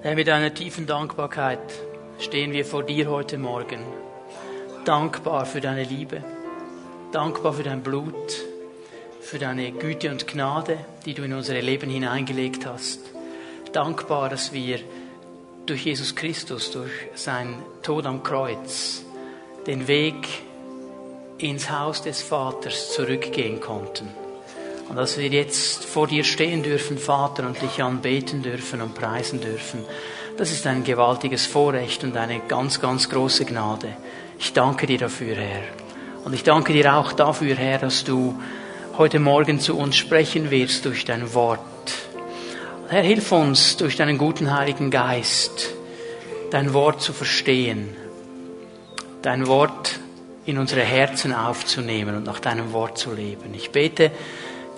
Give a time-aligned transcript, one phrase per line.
[0.00, 1.58] Herr, mit einer tiefen Dankbarkeit
[2.20, 3.80] stehen wir vor dir heute Morgen.
[4.84, 6.22] Dankbar für deine Liebe,
[7.10, 8.14] dankbar für dein Blut,
[9.20, 13.00] für deine Güte und Gnade, die du in unsere Leben hineingelegt hast.
[13.72, 14.78] Dankbar, dass wir
[15.66, 19.02] durch Jesus Christus, durch sein Tod am Kreuz,
[19.66, 20.28] den Weg
[21.38, 24.08] ins Haus des Vaters zurückgehen konnten.
[24.88, 29.40] Und dass wir jetzt vor dir stehen dürfen, Vater, und dich anbeten dürfen und preisen
[29.40, 29.84] dürfen,
[30.38, 33.96] das ist ein gewaltiges Vorrecht und eine ganz, ganz große Gnade.
[34.38, 35.64] Ich danke dir dafür, Herr.
[36.24, 38.40] Und ich danke dir auch dafür, Herr, dass du
[38.96, 41.60] heute Morgen zu uns sprechen wirst durch dein Wort.
[42.88, 45.74] Herr, hilf uns durch deinen guten Heiligen Geist,
[46.50, 47.94] dein Wort zu verstehen,
[49.22, 49.98] dein Wort
[50.46, 53.52] in unsere Herzen aufzunehmen und nach deinem Wort zu leben.
[53.54, 54.10] Ich bete,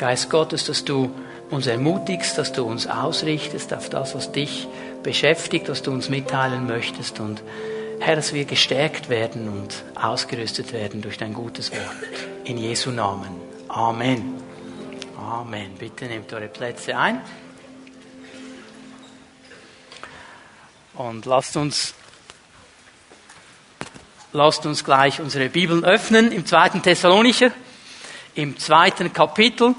[0.01, 1.15] Geist Gottes, dass du
[1.51, 4.67] uns ermutigst, dass du uns ausrichtest auf das, was dich
[5.03, 7.21] beschäftigt, was du uns mitteilen möchtest.
[7.21, 7.43] Und
[7.99, 11.81] Herr, dass wir gestärkt werden und ausgerüstet werden durch dein gutes Wort.
[12.45, 13.29] In Jesu Namen.
[13.69, 14.41] Amen.
[15.19, 15.75] Amen.
[15.79, 17.21] Bitte nehmt eure Plätze ein.
[20.95, 21.93] Und lasst uns,
[24.33, 27.51] lasst uns gleich unsere Bibeln öffnen im zweiten Thessalonicher,
[28.35, 29.75] im zweiten Kapitel.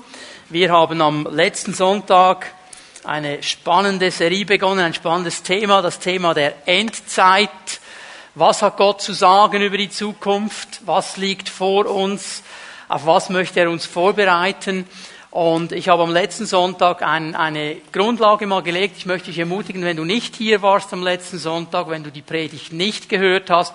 [0.51, 2.53] Wir haben am letzten Sonntag
[3.05, 7.49] eine spannende Serie begonnen, ein spannendes Thema, das Thema der Endzeit.
[8.35, 10.81] Was hat Gott zu sagen über die Zukunft?
[10.85, 12.43] Was liegt vor uns?
[12.89, 14.85] Auf was möchte er uns vorbereiten?
[15.29, 18.97] Und ich habe am letzten Sonntag ein, eine Grundlage mal gelegt.
[18.97, 22.21] Ich möchte dich ermutigen, wenn du nicht hier warst am letzten Sonntag, wenn du die
[22.21, 23.73] Predigt nicht gehört hast,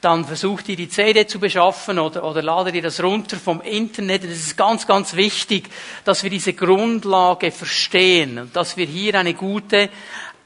[0.00, 4.24] dann versuch dir die CD zu beschaffen oder, oder lade dir das runter vom Internet.
[4.24, 5.68] Es ist ganz, ganz wichtig,
[6.04, 9.90] dass wir diese Grundlage verstehen und dass wir hier eine gute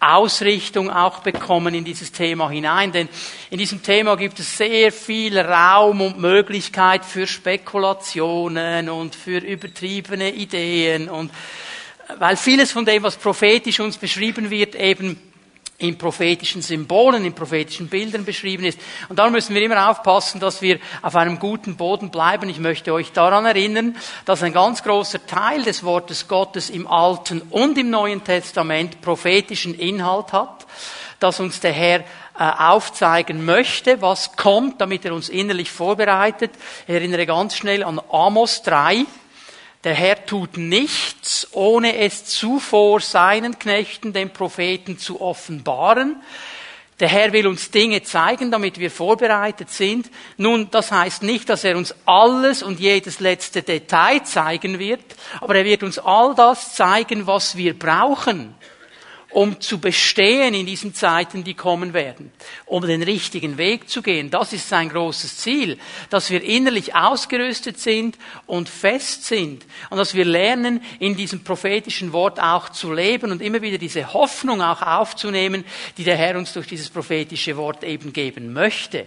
[0.01, 2.93] Ausrichtung auch bekommen in dieses Thema hinein.
[2.93, 3.09] Denn
[3.51, 10.33] in diesem Thema gibt es sehr viel Raum und Möglichkeit für Spekulationen und für übertriebene
[10.33, 11.31] Ideen und
[12.19, 15.32] weil vieles von dem, was prophetisch uns beschrieben wird, eben
[15.83, 18.79] in prophetischen Symbolen, in prophetischen Bildern beschrieben ist.
[19.09, 22.49] Und darum müssen wir immer aufpassen, dass wir auf einem guten Boden bleiben.
[22.49, 27.43] Ich möchte euch daran erinnern, dass ein ganz großer Teil des Wortes Gottes im Alten
[27.51, 30.67] und im Neuen Testament prophetischen Inhalt hat,
[31.19, 32.05] dass uns der Herr äh,
[32.39, 36.53] aufzeigen möchte, was kommt, damit er uns innerlich vorbereitet.
[36.87, 39.05] Ich erinnere ganz schnell an Amos 3,
[39.85, 46.23] der Herr tut nichts, ohne es zuvor seinen Knechten, den Propheten, zu offenbaren.
[47.01, 50.09] Der Herr will uns Dinge zeigen, damit wir vorbereitet sind.
[50.37, 55.03] Nun, das heißt nicht, dass er uns alles und jedes letzte Detail zeigen wird,
[55.41, 58.55] aber er wird uns all das zeigen, was wir brauchen,
[59.33, 62.31] um zu bestehen in diesen Zeiten, die kommen werden,
[62.67, 64.31] um den richtigen Weg zu gehen.
[64.31, 65.79] Das ist sein großes Ziel,
[66.11, 72.13] dass wir innerlich ausgerüstet sind und fest sind und dass wir lernen, in diesem prophetischen
[72.13, 75.65] Wort auch zu leben und immer wieder diese Hoffnung auch aufzunehmen,
[75.97, 79.07] die der Herr uns durch dieses prophetische Wort eben geben möchte.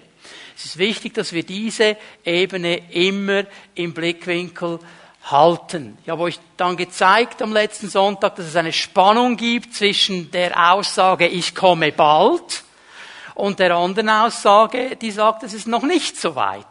[0.58, 3.44] Es ist wichtig, dass wir diese Ebene immer
[3.76, 4.80] im Blickwinkel
[5.26, 5.98] halten.
[6.04, 10.72] Ich habe euch dann gezeigt am letzten Sonntag, dass es eine Spannung gibt zwischen der
[10.72, 12.64] Aussage, ich komme bald,
[13.36, 16.66] und der anderen Aussage, die sagt, es ist noch nicht so weit.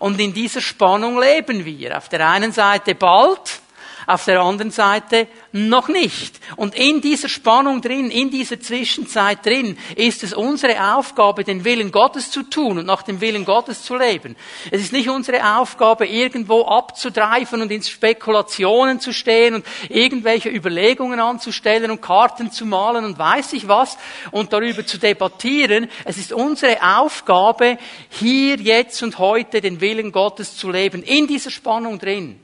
[0.00, 1.96] Und in dieser Spannung leben wir.
[1.96, 3.60] Auf der einen Seite bald,
[4.08, 6.40] auf der anderen Seite noch nicht.
[6.56, 11.92] Und in dieser Spannung drin, in dieser Zwischenzeit drin, ist es unsere Aufgabe, den Willen
[11.92, 14.34] Gottes zu tun und nach dem Willen Gottes zu leben.
[14.70, 21.20] Es ist nicht unsere Aufgabe, irgendwo abzudreifen und in Spekulationen zu stehen und irgendwelche Überlegungen
[21.20, 23.98] anzustellen und Karten zu malen und weiß ich was
[24.30, 25.90] und darüber zu debattieren.
[26.06, 27.76] Es ist unsere Aufgabe,
[28.08, 32.40] hier, jetzt und heute den Willen Gottes zu leben, in dieser Spannung drin.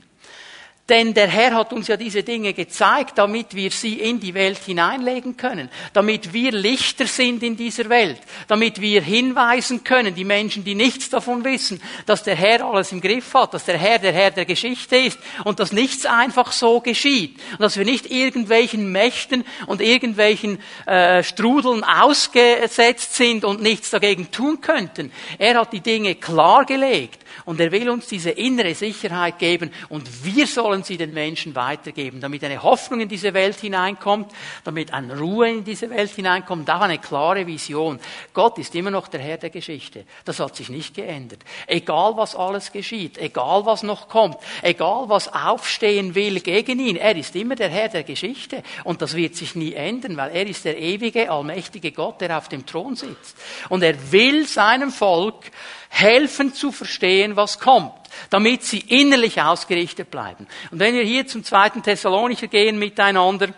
[0.87, 4.59] Denn der Herr hat uns ja diese Dinge gezeigt, damit wir sie in die Welt
[4.59, 10.63] hineinlegen können, damit wir Lichter sind in dieser Welt, damit wir hinweisen können, die Menschen,
[10.63, 14.13] die nichts davon wissen, dass der Herr alles im Griff hat, dass der Herr der
[14.13, 18.91] Herr der Geschichte ist und dass nichts einfach so geschieht und dass wir nicht irgendwelchen
[18.91, 25.11] Mächten und irgendwelchen äh, Strudeln ausgesetzt sind und nichts dagegen tun könnten.
[25.39, 30.47] Er hat die Dinge klargelegt Und er will uns diese innere Sicherheit geben und wir
[30.47, 34.31] sollen sie den Menschen weitergeben, damit eine Hoffnung in diese Welt hineinkommt,
[34.63, 37.99] damit eine Ruhe in diese Welt hineinkommt, auch eine klare Vision.
[38.33, 40.05] Gott ist immer noch der Herr der Geschichte.
[40.23, 41.39] Das hat sich nicht geändert.
[41.67, 47.15] Egal was alles geschieht, egal was noch kommt, egal was aufstehen will gegen ihn, er
[47.15, 50.65] ist immer der Herr der Geschichte und das wird sich nie ändern, weil er ist
[50.65, 53.37] der ewige, allmächtige Gott, der auf dem Thron sitzt.
[53.69, 55.51] Und er will seinem Volk
[55.89, 57.93] helfen zu verstehen, was kommt,
[58.29, 60.47] damit sie innerlich ausgerichtet bleiben.
[60.71, 63.49] Und wenn wir hier zum zweiten Thessalonicher gehen miteinander,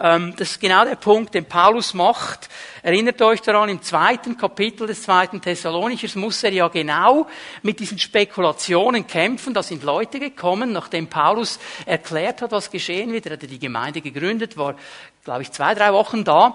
[0.00, 2.48] ähm, das ist genau der Punkt, den Paulus macht.
[2.82, 7.26] Erinnert euch daran, im zweiten Kapitel des zweiten Thessalonichers muss er ja genau
[7.62, 9.54] mit diesen Spekulationen kämpfen.
[9.54, 13.26] Da sind Leute gekommen, nachdem Paulus erklärt hat, was geschehen wird.
[13.26, 14.76] Er hatte die Gemeinde gegründet, war,
[15.24, 16.46] glaube ich, zwei, drei Wochen da.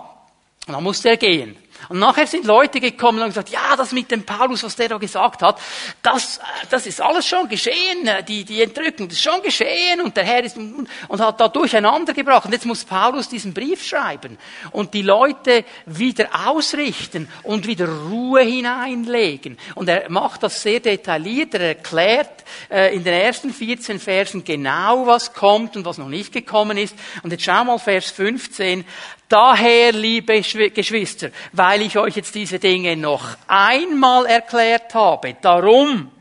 [0.66, 1.58] Und dann musste er gehen.
[1.90, 4.98] Und nachher sind Leute gekommen und gesagt, ja, das mit dem Paulus, was der da
[4.98, 5.60] gesagt hat,
[6.02, 6.40] das,
[6.70, 10.44] das ist alles schon geschehen, die, die Entrückung, das ist schon geschehen und der Herr
[10.44, 12.46] ist, und hat da durcheinander gebracht.
[12.46, 14.38] Und jetzt muss Paulus diesen Brief schreiben
[14.72, 19.58] und die Leute wieder ausrichten und wieder Ruhe hineinlegen.
[19.76, 25.06] Und er macht das sehr detailliert, er erklärt äh, in den ersten 14 Versen genau,
[25.08, 26.96] was kommt und was noch nicht gekommen ist.
[27.24, 28.86] Und jetzt schau mal Vers 15.
[29.34, 36.12] Daher, liebe Geschwister, weil ich euch jetzt diese Dinge noch einmal erklärt habe, darum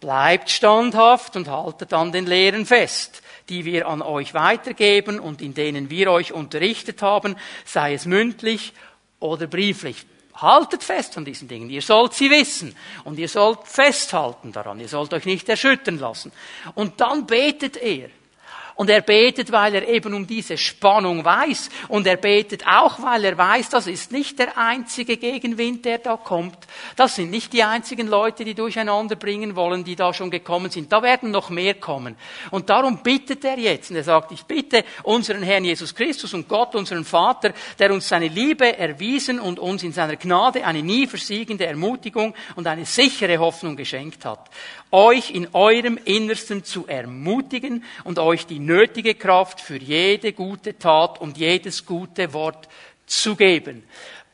[0.00, 3.20] bleibt standhaft und haltet an den Lehren fest,
[3.50, 7.36] die wir an euch weitergeben und in denen wir euch unterrichtet haben,
[7.66, 8.72] sei es mündlich
[9.20, 10.06] oder brieflich.
[10.36, 11.68] Haltet fest an diesen Dingen.
[11.68, 12.74] Ihr sollt sie wissen.
[13.04, 14.80] Und ihr sollt festhalten daran.
[14.80, 16.32] Ihr sollt euch nicht erschüttern lassen.
[16.74, 18.08] Und dann betet er.
[18.74, 21.70] Und er betet, weil er eben um diese Spannung weiß.
[21.88, 26.16] Und er betet auch, weil er weiß, das ist nicht der einzige Gegenwind, der da
[26.16, 26.58] kommt.
[26.96, 30.92] Das sind nicht die einzigen Leute, die durcheinander bringen wollen, die da schon gekommen sind.
[30.92, 32.16] Da werden noch mehr kommen.
[32.50, 33.90] Und darum bittet er jetzt.
[33.90, 38.08] Und er sagt, ich bitte unseren Herrn Jesus Christus und Gott, unseren Vater, der uns
[38.08, 43.38] seine Liebe erwiesen und uns in seiner Gnade eine nie versiegende Ermutigung und eine sichere
[43.38, 44.50] Hoffnung geschenkt hat
[44.92, 51.20] euch in eurem Innersten zu ermutigen und euch die nötige Kraft für jede gute Tat
[51.20, 52.68] und jedes gute Wort
[53.06, 53.84] zu geben.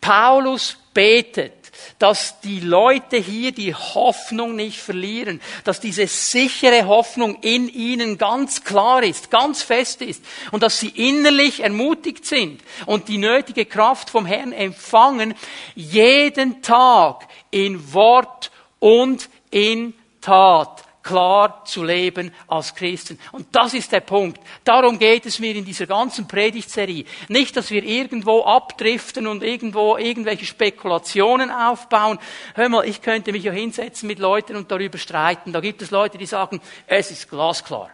[0.00, 1.52] Paulus betet,
[1.98, 8.64] dass die Leute hier die Hoffnung nicht verlieren, dass diese sichere Hoffnung in ihnen ganz
[8.64, 14.10] klar ist, ganz fest ist und dass sie innerlich ermutigt sind und die nötige Kraft
[14.10, 15.34] vom Herrn empfangen,
[15.74, 23.18] jeden Tag in Wort und in Tat klar zu leben als Christen.
[23.32, 24.38] Und das ist der Punkt.
[24.62, 27.06] Darum geht es mir in dieser ganzen Predigtserie.
[27.28, 32.18] Nicht, dass wir irgendwo abdriften und irgendwo irgendwelche Spekulationen aufbauen.
[32.54, 35.52] Hör mal, ich könnte mich ja hinsetzen mit Leuten und darüber streiten.
[35.54, 37.90] Da gibt es Leute, die sagen, es ist glasklar.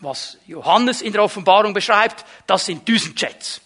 [0.00, 3.62] Was Johannes in der Offenbarung beschreibt, das sind Düsenjets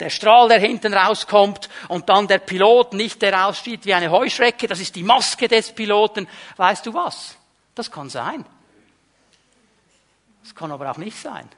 [0.00, 4.66] der Strahl, der hinten rauskommt und dann der Pilot nicht, der aussieht wie eine Heuschrecke,
[4.66, 6.28] das ist die Maske des Piloten.
[6.56, 7.36] Weißt du was?
[7.74, 8.44] Das kann sein.
[10.42, 11.48] Das kann aber auch nicht sein.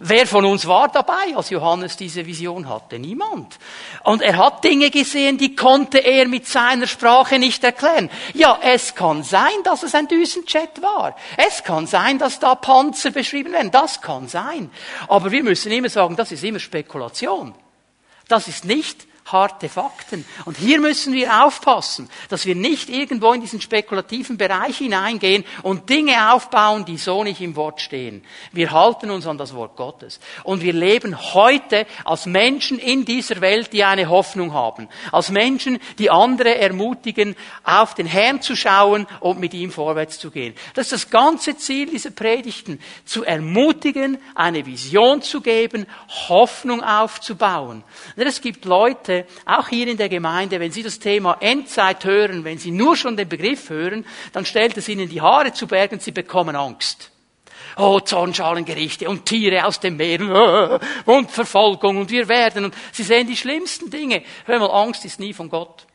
[0.00, 3.00] Wer von uns war dabei, als Johannes diese Vision hatte?
[3.00, 3.58] Niemand.
[4.04, 8.08] Und er hat Dinge gesehen, die konnte er mit seiner Sprache nicht erklären.
[8.32, 11.16] Ja, es kann sein, dass es ein Düsenjet war.
[11.36, 13.72] Es kann sein, dass da Panzer beschrieben werden.
[13.72, 14.70] Das kann sein.
[15.08, 17.54] Aber wir müssen immer sagen, das ist immer Spekulation.
[18.28, 20.24] Das ist nicht harte Fakten.
[20.44, 25.88] Und hier müssen wir aufpassen, dass wir nicht irgendwo in diesen spekulativen Bereich hineingehen und
[25.88, 28.24] Dinge aufbauen, die so nicht im Wort stehen.
[28.52, 30.20] Wir halten uns an das Wort Gottes.
[30.44, 34.88] Und wir leben heute als Menschen in dieser Welt, die eine Hoffnung haben.
[35.12, 40.30] Als Menschen, die andere ermutigen, auf den Herrn zu schauen und mit ihm vorwärts zu
[40.30, 40.54] gehen.
[40.74, 42.80] Das ist das ganze Ziel dieser Predigten.
[43.04, 45.86] Zu ermutigen, eine Vision zu geben,
[46.28, 47.84] Hoffnung aufzubauen.
[48.16, 52.58] es gibt Leute, auch hier in der Gemeinde, wenn Sie das Thema Endzeit hören, wenn
[52.58, 56.12] Sie nur schon den Begriff hören, dann stellt es Ihnen die Haare zu Bergen, Sie
[56.12, 57.10] bekommen Angst.
[57.76, 63.26] Oh, Zornschalengerichte und Tiere aus dem Meer und Verfolgung und wir werden und Sie sehen
[63.26, 64.22] die schlimmsten Dinge.
[64.46, 65.87] Hör mal, Angst ist nie von Gott.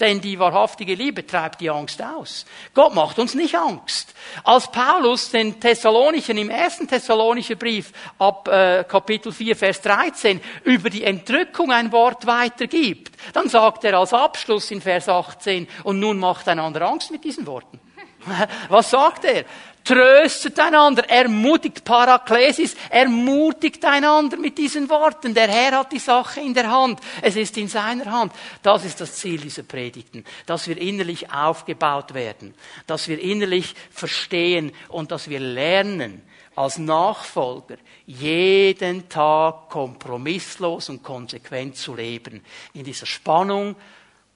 [0.00, 2.46] Denn die wahrhaftige Liebe treibt die Angst aus.
[2.74, 4.12] Gott macht uns nicht Angst.
[4.42, 10.90] Als Paulus den Thessalonichen im ersten Thessalonicher Brief ab äh, Kapitel 4, Vers 13 über
[10.90, 16.18] die Entrückung ein Wort weitergibt, dann sagt er als Abschluss in Vers 18, und nun
[16.18, 17.78] macht einander Angst mit diesen Worten.
[18.68, 19.44] Was sagt er?
[19.84, 25.34] Tröstet einander, ermutigt Paraklesis, ermutigt einander mit diesen Worten.
[25.34, 27.00] Der Herr hat die Sache in der Hand.
[27.20, 28.32] Es ist in seiner Hand.
[28.62, 30.24] Das ist das Ziel dieser Predigten.
[30.46, 32.54] Dass wir innerlich aufgebaut werden.
[32.86, 36.22] Dass wir innerlich verstehen und dass wir lernen,
[36.56, 37.76] als Nachfolger
[38.06, 42.44] jeden Tag kompromisslos und konsequent zu leben.
[42.74, 43.76] In dieser Spannung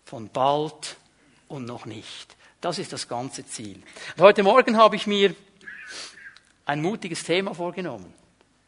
[0.05, 0.97] von bald
[1.49, 2.37] und noch nicht.
[2.61, 3.81] Das ist das ganze Ziel.
[4.17, 5.35] Und heute Morgen habe ich mir
[6.67, 8.13] ein mutiges Thema vorgenommen.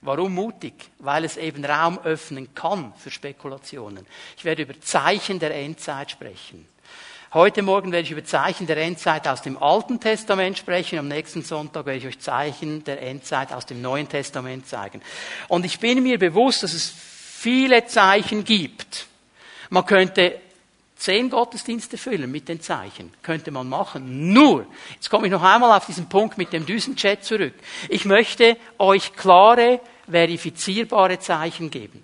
[0.00, 0.74] Warum mutig?
[0.98, 4.06] Weil es eben Raum öffnen kann für Spekulationen.
[4.36, 6.66] Ich werde über Zeichen der Endzeit sprechen.
[7.34, 10.98] Heute Morgen werde ich über Zeichen der Endzeit aus dem Alten Testament sprechen.
[10.98, 15.02] Am nächsten Sonntag werde ich euch Zeichen der Endzeit aus dem Neuen Testament zeigen.
[15.48, 19.06] Und ich bin mir bewusst, dass es viele Zeichen gibt.
[19.68, 20.40] Man könnte
[21.00, 23.12] zehn Gottesdienste füllen mit den Zeichen.
[23.22, 24.32] Könnte man machen.
[24.32, 27.54] Nur, jetzt komme ich noch einmal auf diesen Punkt mit dem Düsenchat zurück.
[27.88, 32.02] Ich möchte euch klare, verifizierbare Zeichen geben.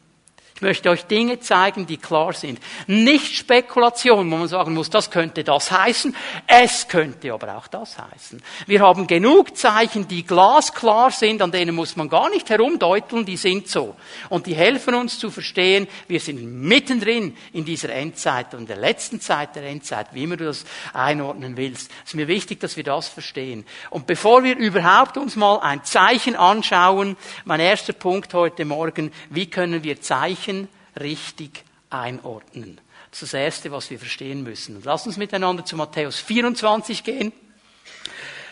[0.57, 2.59] Ich möchte euch Dinge zeigen, die klar sind.
[2.87, 6.17] Nicht Spekulation, wo man sagen muss, das könnte das heißen.
[6.47, 8.43] Es könnte aber auch das heißen.
[8.67, 13.37] Wir haben genug Zeichen, die glasklar sind, an denen muss man gar nicht herumdeuteln, die
[13.37, 13.97] sind so.
[14.31, 19.21] Und die helfen uns zu verstehen, wir sind mittendrin in dieser Endzeit und der letzten
[19.21, 21.91] Zeit der Endzeit, wie immer du das einordnen willst.
[22.03, 23.67] Es ist mir wichtig, dass wir das verstehen.
[23.91, 29.51] Und bevor wir überhaupt uns mal ein Zeichen anschauen, mein erster Punkt heute Morgen, wie
[29.51, 32.81] können wir Zeichen Zeichen richtig einordnen.
[33.11, 34.81] Das ist das Erste, was wir verstehen müssen.
[34.85, 37.33] Lass uns miteinander zu Matthäus 24 gehen.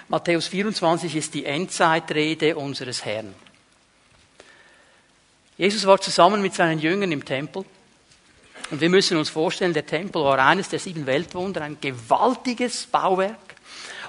[0.08, 3.34] Matthäus 24 ist die Endzeitrede unseres Herrn.
[5.56, 7.64] Jesus war zusammen mit seinen Jüngern im Tempel.
[8.70, 13.53] Und wir müssen uns vorstellen, der Tempel war eines der sieben Weltwunder, ein gewaltiges Bauwerk.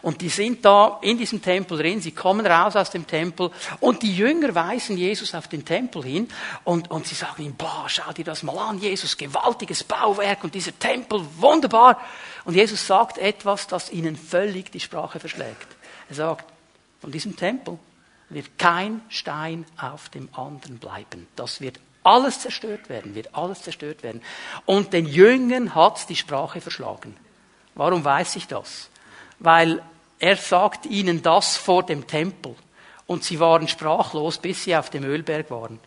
[0.06, 4.04] Und die sind da in diesem Tempel drin, sie kommen raus aus dem Tempel und
[4.04, 6.28] die Jünger weisen Jesus auf den Tempel hin
[6.64, 10.54] und, und sie sagen ihm, boah, schau dir das mal an, Jesus, gewaltiges Bauwerk und
[10.54, 12.00] dieser Tempel, wunderbar.
[12.44, 15.76] Und Jesus sagt etwas, das ihnen völlig die Sprache verschlägt.
[16.08, 16.46] Er sagt,
[17.02, 17.80] von diesem Tempel
[18.30, 21.26] wird kein Stein auf dem anderen bleiben.
[21.36, 24.22] Das wird alles zerstört werden, wird alles zerstört werden.
[24.68, 27.18] Und den Jüngern hat die Sprache verschlagen.
[27.74, 28.92] Warum weiß ich das?
[29.40, 29.82] Weil
[30.20, 32.56] er sagt ihnen das vor dem Tempel.
[33.08, 35.80] Und sie waren sprachlos, bis sie auf dem Ölberg waren.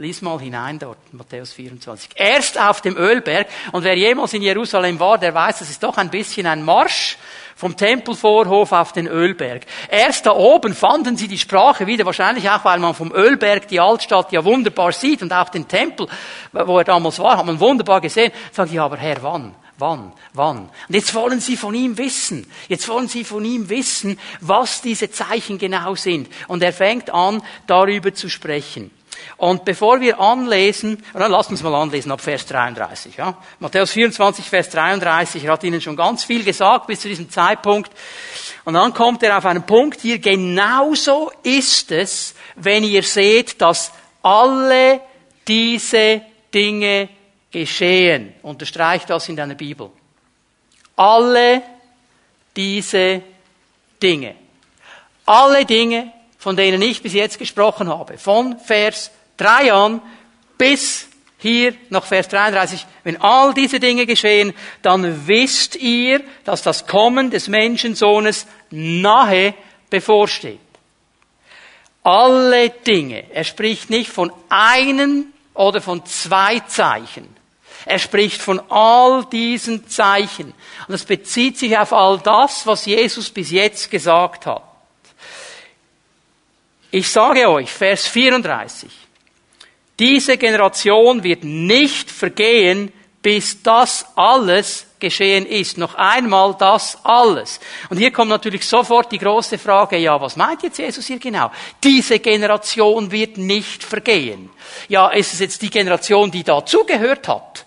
[0.00, 2.10] Lies mal hinein dort, Matthäus 24.
[2.14, 3.48] Erst auf dem Ölberg.
[3.72, 7.18] Und wer jemals in Jerusalem war, der weiß, das ist doch ein bisschen ein Marsch
[7.56, 9.66] vom Tempelvorhof auf den Ölberg.
[9.90, 13.80] Erst da oben fanden sie die Sprache wieder, wahrscheinlich auch, weil man vom Ölberg die
[13.80, 16.06] Altstadt ja wunderbar sieht und auch den Tempel,
[16.52, 18.30] wo er damals war, hat man wunderbar gesehen.
[18.52, 19.56] Sagt, ja, aber Herr, wann?
[19.78, 20.12] Wann?
[20.32, 20.58] Wann?
[20.88, 22.50] Und jetzt wollen sie von ihm wissen.
[22.68, 26.28] Jetzt wollen sie von ihm wissen, was diese Zeichen genau sind.
[26.48, 28.90] Und er fängt an, darüber zu sprechen.
[29.36, 33.16] Und bevor wir anlesen, dann lasst uns mal anlesen ab Vers 33.
[33.16, 33.36] Ja?
[33.60, 37.92] Matthäus 24, Vers 33, er hat Ihnen schon ganz viel gesagt bis zu diesem Zeitpunkt.
[38.64, 43.92] Und dann kommt er auf einen Punkt hier, genauso ist es, wenn ihr seht, dass
[44.22, 45.00] alle
[45.46, 47.08] diese Dinge
[47.50, 48.34] geschehen.
[48.42, 49.90] Unterstreich das in deiner Bibel.
[50.96, 51.62] Alle
[52.56, 53.22] diese
[54.02, 54.34] Dinge.
[55.26, 58.18] Alle Dinge, von denen ich bis jetzt gesprochen habe.
[58.18, 60.02] Von Vers 3 an
[60.56, 62.84] bis hier nach Vers 33.
[63.04, 64.52] Wenn all diese Dinge geschehen,
[64.82, 69.54] dann wisst ihr, dass das Kommen des Menschensohnes nahe
[69.88, 70.58] bevorsteht.
[72.02, 73.30] Alle Dinge.
[73.32, 77.37] Er spricht nicht von einem oder von zwei Zeichen.
[77.88, 80.52] Er spricht von all diesen Zeichen.
[80.86, 84.62] Und es bezieht sich auf all das, was Jesus bis jetzt gesagt hat.
[86.90, 88.90] Ich sage euch, Vers 34,
[89.98, 92.92] diese Generation wird nicht vergehen,
[93.22, 95.78] bis das alles geschehen ist.
[95.78, 97.58] Noch einmal das alles.
[97.88, 101.50] Und hier kommt natürlich sofort die große Frage, ja, was meint jetzt Jesus hier genau?
[101.82, 104.50] Diese Generation wird nicht vergehen.
[104.88, 107.64] Ja, ist es jetzt die Generation, die dazugehört hat?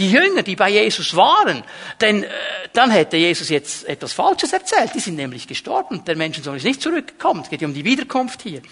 [0.00, 1.62] Die Jünger, die bei Jesus waren,
[2.00, 2.28] denn äh,
[2.72, 4.92] dann hätte Jesus jetzt etwas Falsches erzählt.
[4.94, 6.02] Die sind nämlich gestorben.
[6.06, 7.42] Der Menschensohn ist nicht zurückgekommen.
[7.42, 8.62] Es geht um die Wiederkunft hier.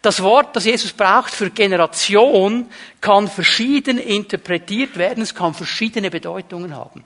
[0.00, 2.70] Das Wort, das Jesus braucht für Generation,
[3.02, 5.22] kann verschieden interpretiert werden.
[5.22, 7.04] Es kann verschiedene Bedeutungen haben.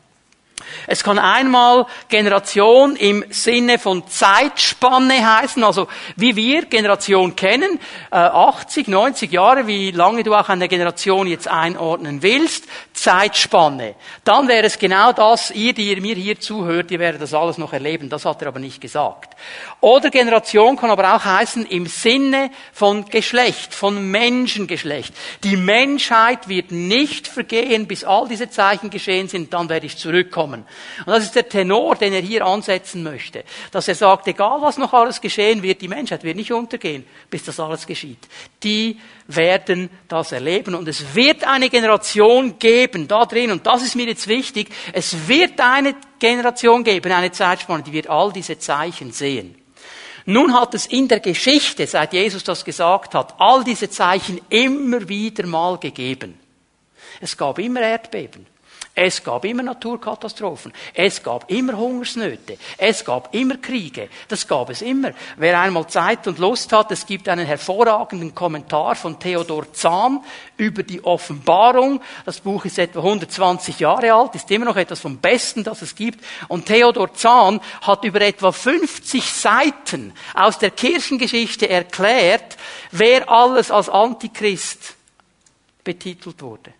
[0.86, 5.86] Es kann einmal Generation im Sinne von Zeitspanne heißen, also
[6.16, 7.78] wie wir Generation kennen,
[8.10, 13.96] 80, äh, 90 Jahre, wie lange du auch eine Generation jetzt einordnen willst, Zeitspanne.
[14.24, 17.58] Dann wäre es genau das, ihr, die ihr mir hier zuhört, ihr werdet das alles
[17.58, 19.36] noch erleben, das hat er aber nicht gesagt.
[19.80, 25.14] Oder Generation kann aber auch heißen im Sinne von Geschlecht, von Menschengeschlecht.
[25.44, 30.45] Die Menschheit wird nicht vergehen, bis all diese Zeichen geschehen sind, dann werde ich zurückkommen.
[30.54, 30.66] Und
[31.06, 33.44] das ist der Tenor, den er hier ansetzen möchte.
[33.70, 37.44] Dass er sagt, egal was noch alles geschehen wird, die Menschheit wird nicht untergehen, bis
[37.44, 38.26] das alles geschieht.
[38.62, 38.98] Die
[39.28, 40.74] werden das erleben.
[40.74, 45.28] Und es wird eine Generation geben, da drin, und das ist mir jetzt wichtig, es
[45.28, 49.54] wird eine Generation geben, eine Zeitspanne, die wird all diese Zeichen sehen.
[50.26, 55.08] Nun hat es in der Geschichte, seit Jesus das gesagt hat, all diese Zeichen immer
[55.08, 56.38] wieder mal gegeben.
[57.20, 58.46] Es gab immer Erdbeben.
[58.98, 60.72] Es gab immer Naturkatastrophen.
[60.94, 62.56] Es gab immer Hungersnöte.
[62.78, 64.08] Es gab immer Kriege.
[64.26, 65.10] Das gab es immer.
[65.36, 70.24] Wer einmal Zeit und Lust hat, es gibt einen hervorragenden Kommentar von Theodor Zahn
[70.56, 72.00] über die Offenbarung.
[72.24, 75.94] Das Buch ist etwa 120 Jahre alt, ist immer noch etwas vom Besten, das es
[75.94, 76.24] gibt.
[76.48, 82.56] Und Theodor Zahn hat über etwa 50 Seiten aus der Kirchengeschichte erklärt,
[82.92, 84.94] wer alles als Antichrist
[85.84, 86.72] betitelt wurde.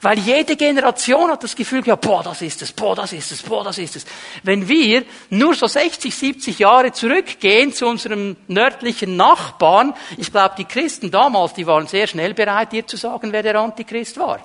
[0.00, 3.42] Weil jede Generation hat das Gefühl gehabt, boah, das ist es, boah, das ist es,
[3.42, 4.06] boah, das ist es.
[4.42, 10.64] Wenn wir nur so 60, 70 Jahre zurückgehen zu unserem nördlichen Nachbarn, ich glaube, die
[10.64, 14.40] Christen damals, die waren sehr schnell bereit, dir zu sagen, wer der Antichrist war.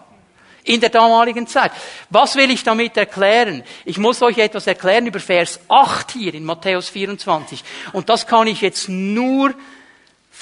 [0.65, 1.73] In der damaligen Zeit.
[2.09, 3.63] Was will ich damit erklären?
[3.83, 7.61] Ich muss euch etwas erklären über Vers 8 hier in Matthäus 24.
[7.91, 9.53] Und das kann ich jetzt nur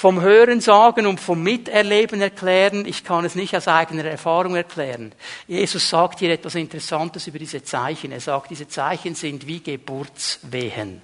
[0.02, 2.86] vom Hören sagen und vom Miterleben erklären.
[2.86, 5.12] Ich kann es nicht aus eigener Erfahrung erklären.
[5.46, 8.10] Jesus sagt hier etwas Interessantes über diese Zeichen.
[8.10, 11.02] Er sagt, diese Zeichen sind wie Geburtswehen.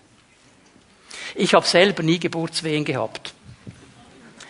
[1.36, 3.34] Ich habe selber nie Geburtswehen gehabt.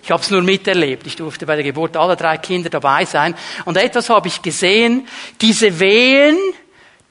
[0.03, 1.07] Ich habe es nur miterlebt.
[1.07, 3.35] Ich durfte bei der Geburt aller drei Kinder dabei sein.
[3.67, 5.07] Und etwas habe ich gesehen.
[5.43, 6.39] Diese Wehen,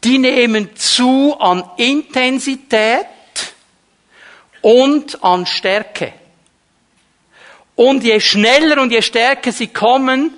[0.03, 3.05] die nehmen zu an Intensität
[4.63, 6.13] und an Stärke.
[7.77, 10.33] Und je schneller und je stärker sie kommen,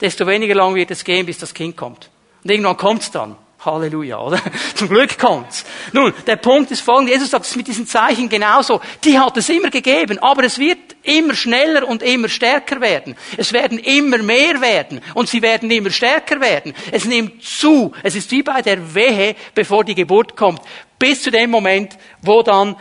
[0.00, 2.08] desto weniger lang wird es gehen, bis das Kind kommt.
[2.42, 3.36] Und irgendwann kommt's dann.
[3.62, 4.40] Halleluja, oder?
[4.74, 5.66] Zum Glück kommt's.
[5.92, 7.12] Nun, der Punkt ist folgender.
[7.12, 8.80] Jesus sagt es mit diesen Zeichen genauso.
[9.04, 13.16] Die hat es immer gegeben, aber es wird immer schneller und immer stärker werden.
[13.36, 16.72] Es werden immer mehr werden und sie werden immer stärker werden.
[16.90, 17.92] Es nimmt zu.
[18.02, 20.62] Es ist wie bei der Wehe, bevor die Geburt kommt.
[20.98, 22.76] Bis zu dem Moment, wo dann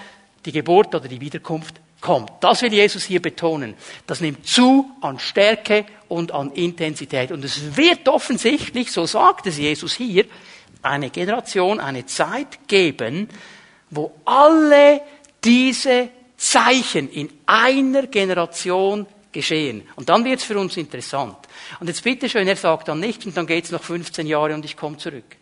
[0.46, 2.32] die Geburt oder die Wiederkunft kommt.
[2.42, 3.76] Das will Jesus hier betonen.
[4.06, 7.32] Das nimmt zu an Stärke und an Intensität.
[7.32, 10.26] Und es wird offensichtlich, so sagt es Jesus hier,
[10.82, 13.30] eine Generation, eine Zeit geben,
[13.90, 15.02] wo alle
[15.44, 19.84] diese Zeichen in einer Generation geschehen.
[19.96, 21.38] Und dann wird es für uns interessant.
[21.80, 24.54] Und jetzt bitte schön, er sagt dann nicht, und dann geht es noch 15 Jahre
[24.54, 25.37] und ich komme zurück.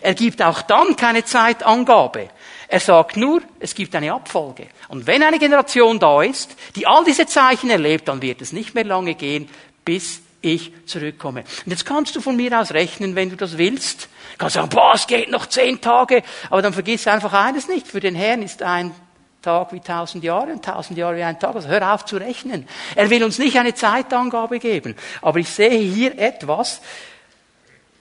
[0.00, 2.28] Er gibt auch dann keine Zeitangabe.
[2.68, 4.68] Er sagt nur, es gibt eine Abfolge.
[4.88, 8.74] Und wenn eine Generation da ist, die all diese Zeichen erlebt, dann wird es nicht
[8.74, 9.48] mehr lange gehen,
[9.84, 11.44] bis ich zurückkomme.
[11.64, 14.04] Und jetzt kannst du von mir aus rechnen, wenn du das willst.
[14.32, 16.22] Du kannst sagen, boah, es geht noch zehn Tage.
[16.50, 17.86] Aber dann vergiss einfach eines nicht.
[17.86, 18.94] Für den Herrn ist ein
[19.42, 21.54] Tag wie tausend Jahre und tausend Jahre wie ein Tag.
[21.54, 22.66] Also hör auf zu rechnen.
[22.94, 24.96] Er will uns nicht eine Zeitangabe geben.
[25.20, 26.80] Aber ich sehe hier etwas,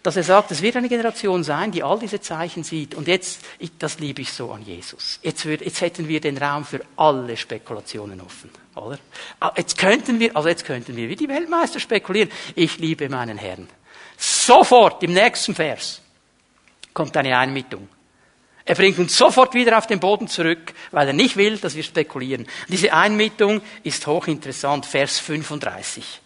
[0.03, 2.95] dass er sagt, es wird eine Generation sein, die all diese Zeichen sieht.
[2.95, 5.19] Und jetzt, ich, das liebe ich so an Jesus.
[5.21, 8.97] Jetzt, wird, jetzt hätten wir den Raum für alle Spekulationen offen, oder?
[9.39, 12.31] Ah, jetzt könnten wir, also jetzt könnten wir wie die Weltmeister spekulieren.
[12.55, 13.67] Ich liebe meinen Herrn.
[14.17, 16.01] Sofort im nächsten Vers
[16.93, 17.87] kommt eine Einmittung.
[18.65, 21.83] Er bringt uns sofort wieder auf den Boden zurück, weil er nicht will, dass wir
[21.83, 22.47] spekulieren.
[22.67, 26.20] Diese Einmittung ist hochinteressant, Vers 35.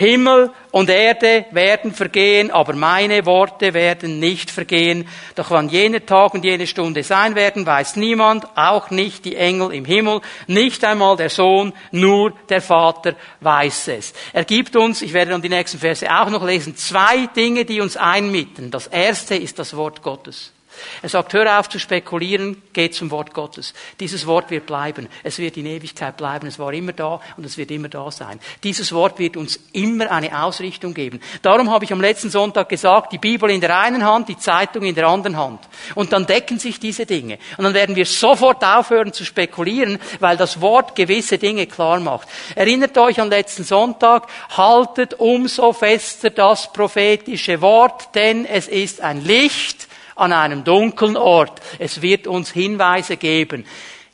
[0.00, 5.06] Himmel und Erde werden vergehen, aber meine Worte werden nicht vergehen.
[5.34, 9.74] Doch wann jener Tag und jene Stunde sein werden, weiß niemand, auch nicht die Engel
[9.74, 14.14] im Himmel, nicht einmal der Sohn, nur der Vater weiß es.
[14.32, 17.82] Er gibt uns, ich werde dann die nächsten Verse auch noch lesen, zwei Dinge, die
[17.82, 18.70] uns einmitten.
[18.70, 20.54] Das erste ist das Wort Gottes.
[21.02, 23.74] Er sagt, hör auf zu spekulieren, geh zum Wort Gottes.
[23.98, 25.08] Dieses Wort wird bleiben.
[25.22, 26.46] Es wird in Ewigkeit bleiben.
[26.46, 28.40] Es war immer da und es wird immer da sein.
[28.62, 31.20] Dieses Wort wird uns immer eine Ausrichtung geben.
[31.42, 34.84] Darum habe ich am letzten Sonntag gesagt, die Bibel in der einen Hand, die Zeitung
[34.84, 35.60] in der anderen Hand.
[35.94, 37.38] Und dann decken sich diese Dinge.
[37.56, 42.28] Und dann werden wir sofort aufhören zu spekulieren, weil das Wort gewisse Dinge klar macht.
[42.54, 49.24] Erinnert euch an letzten Sonntag, haltet umso fester das prophetische Wort, denn es ist ein
[49.24, 49.89] Licht
[50.20, 51.60] an einem dunklen Ort.
[51.78, 53.64] Es wird uns Hinweise geben.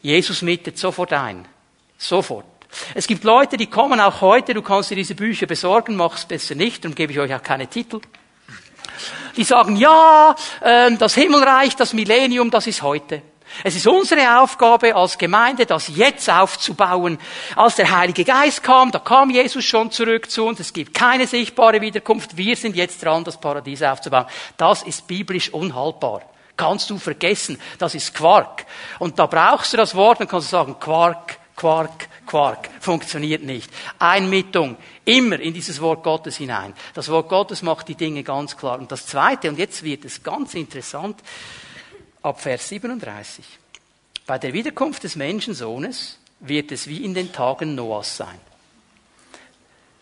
[0.02, 1.46] Jesus mittet sofort ein.
[1.98, 2.46] Sofort.
[2.94, 6.26] Es gibt Leute, die kommen auch heute, du kannst dir diese Bücher besorgen, mach es
[6.26, 8.00] besser nicht, darum gebe ich euch auch keine Titel.
[9.36, 13.22] Die sagen, ja, ähm, das Himmelreich, das Millennium, das ist heute.
[13.64, 17.18] Es ist unsere Aufgabe als Gemeinde, das jetzt aufzubauen.
[17.54, 20.60] Als der Heilige Geist kam, da kam Jesus schon zurück zu uns.
[20.60, 22.36] Es gibt keine sichtbare Wiederkunft.
[22.36, 24.26] Wir sind jetzt dran, das Paradies aufzubauen.
[24.56, 26.22] Das ist biblisch unhaltbar.
[26.56, 27.60] Kannst du vergessen.
[27.78, 28.66] Das ist Quark.
[28.98, 32.68] Und da brauchst du das Wort, dann kannst du sagen, Quark, Quark, Quark.
[32.80, 33.70] Funktioniert nicht.
[33.98, 34.76] Einmittung.
[35.04, 36.74] Immer in dieses Wort Gottes hinein.
[36.94, 38.78] Das Wort Gottes macht die Dinge ganz klar.
[38.78, 41.20] Und das zweite, und jetzt wird es ganz interessant,
[42.26, 43.44] ab Vers 37.
[44.26, 48.40] Bei der Wiederkunft des Menschensohnes wird es wie in den Tagen Noahs sein.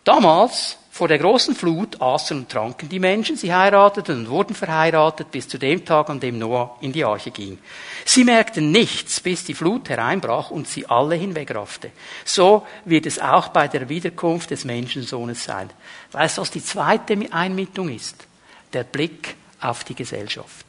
[0.03, 5.29] Damals, vor der großen Flut, aßen und tranken die Menschen, sie heirateten und wurden verheiratet
[5.29, 7.59] bis zu dem Tag, an dem Noah in die Arche ging.
[8.05, 11.91] Sie merkten nichts, bis die Flut hereinbrach und sie alle hinwegraffte.
[12.23, 15.69] So wird es auch bei der Wiederkunft des Menschensohnes sein.
[16.11, 18.25] Weißt du, was die zweite Einmittung ist?
[18.73, 20.64] Der Blick auf die Gesellschaft.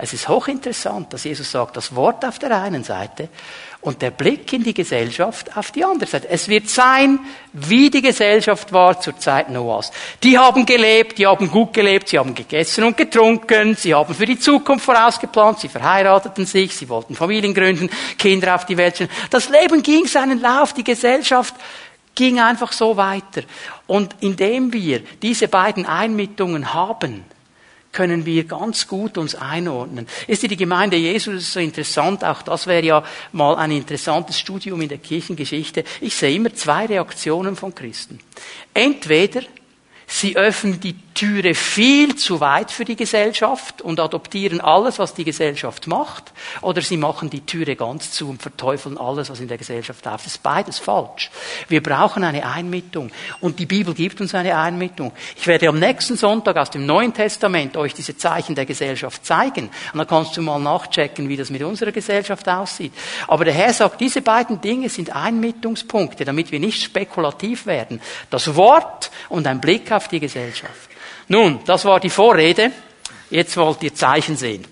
[0.00, 3.28] Es ist hochinteressant, dass Jesus sagt, das Wort auf der einen Seite
[3.80, 6.28] und der Blick in die Gesellschaft auf die andere Seite.
[6.28, 7.18] Es wird sein,
[7.52, 9.90] wie die Gesellschaft war zur Zeit Noahs.
[10.22, 14.26] Die haben gelebt, die haben gut gelebt, sie haben gegessen und getrunken, sie haben für
[14.26, 19.10] die Zukunft vorausgeplant, sie verheirateten sich, sie wollten Familien gründen, Kinder auf die Welt stellen.
[19.30, 21.56] Das Leben ging seinen Lauf, die Gesellschaft
[22.14, 23.42] ging einfach so weiter.
[23.88, 27.24] Und indem wir diese beiden Einmittungen haben,
[27.92, 30.06] können wir ganz gut uns einordnen.
[30.26, 32.22] Ist dir die Gemeinde Jesus so interessant?
[32.24, 35.84] Auch das wäre ja mal ein interessantes Studium in der Kirchengeschichte.
[36.00, 38.20] Ich sehe immer zwei Reaktionen von Christen.
[38.74, 39.42] Entweder
[40.10, 45.24] Sie öffnen die Türe viel zu weit für die Gesellschaft und adoptieren alles, was die
[45.24, 49.58] Gesellschaft macht, oder sie machen die Türe ganz zu und verteufeln alles, was in der
[49.58, 50.20] Gesellschaft läuft.
[50.20, 51.30] Das ist beides falsch.
[51.68, 55.12] Wir brauchen eine Einmittung und die Bibel gibt uns eine Einmittung.
[55.36, 59.70] Ich werde am nächsten Sonntag aus dem Neuen Testament euch diese Zeichen der Gesellschaft zeigen
[59.92, 62.92] und dann kannst du mal nachchecken, wie das mit unserer Gesellschaft aussieht.
[63.26, 68.00] Aber der Herr sagt, diese beiden Dinge sind Einmittungspunkte, damit wir nicht spekulativ werden.
[68.30, 70.90] Das Wort und ein Blick auf die Gesellschaft.
[71.26, 72.70] Nun, das war die Vorrede.
[73.30, 74.64] Jetzt wollt ihr Zeichen sehen.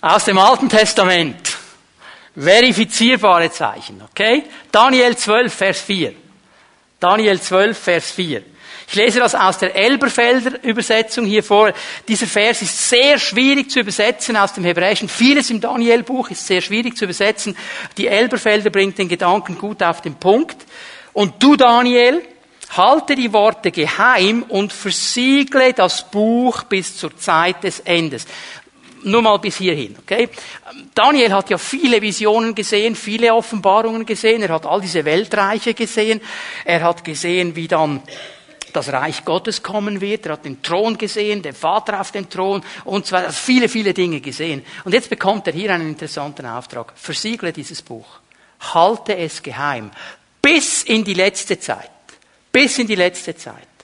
[0.00, 1.56] Aus dem Alten Testament.
[2.34, 4.44] Verifizierbare Zeichen, okay?
[4.70, 6.14] Daniel 12, Vers 4.
[7.00, 8.42] Daniel 12, Vers 4.
[8.88, 11.72] Ich lese das aus der Elberfelder Übersetzung hier vor.
[12.06, 15.08] Dieser Vers ist sehr schwierig zu übersetzen aus dem Hebräischen.
[15.08, 17.56] Vieles im Daniel-Buch ist sehr schwierig zu übersetzen.
[17.96, 20.56] Die Elberfelder bringt den Gedanken gut auf den Punkt.
[21.12, 22.22] Und du, Daniel,
[22.70, 28.26] Halte die Worte geheim und versiegle das Buch bis zur Zeit des Endes.
[29.04, 30.28] Nur mal bis hierhin, okay?
[30.92, 36.20] Daniel hat ja viele Visionen gesehen, viele Offenbarungen gesehen, er hat all diese Weltreiche gesehen,
[36.64, 38.02] er hat gesehen, wie dann
[38.72, 42.62] das Reich Gottes kommen wird, er hat den Thron gesehen, den Vater auf dem Thron
[42.84, 44.64] und also viele, viele Dinge gesehen.
[44.84, 46.92] Und jetzt bekommt er hier einen interessanten Auftrag.
[46.96, 48.06] Versiegle dieses Buch.
[48.74, 49.90] Halte es geheim.
[50.42, 51.90] Bis in die letzte Zeit.
[52.56, 53.75] Bis in die letzte Zeit.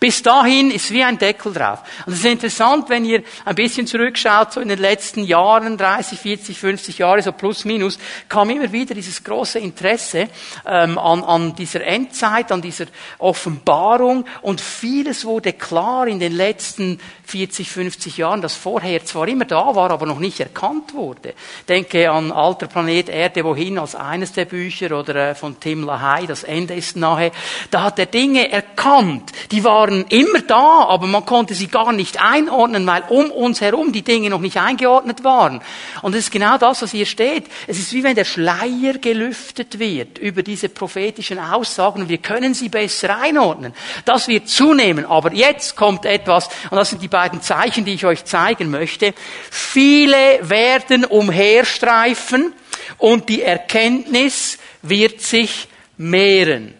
[0.00, 1.80] Bis dahin ist wie ein Deckel drauf.
[2.06, 6.18] Und es ist interessant, wenn ihr ein bisschen zurückschaut, so in den letzten Jahren, 30,
[6.18, 7.98] 40, 50 Jahre, so plus minus,
[8.28, 10.28] kam immer wieder dieses große Interesse
[10.66, 12.86] ähm, an, an dieser Endzeit, an dieser
[13.18, 19.44] Offenbarung und vieles wurde klar in den letzten 40, 50 Jahren, das vorher zwar immer
[19.44, 21.34] da war, aber noch nicht erkannt wurde.
[21.68, 26.26] Denke an Alter Planet Erde, wohin, als eines der Bücher oder äh, von Tim LaHaye,
[26.26, 27.30] das Ende ist nahe.
[27.70, 31.92] Da hat er Dinge erkannt, die waren waren immer da, aber man konnte sie gar
[31.92, 35.60] nicht einordnen, weil um uns herum die Dinge noch nicht eingeordnet waren.
[36.02, 37.44] Und es ist genau das, was hier steht.
[37.68, 42.54] Es ist wie wenn der Schleier gelüftet wird über diese prophetischen Aussagen und wir können
[42.54, 43.72] sie besser einordnen.
[44.04, 45.04] Das wird zunehmen.
[45.06, 49.14] Aber jetzt kommt etwas, und das sind die beiden Zeichen, die ich euch zeigen möchte.
[49.48, 52.52] Viele werden umherstreifen
[52.98, 56.77] und die Erkenntnis wird sich mehren.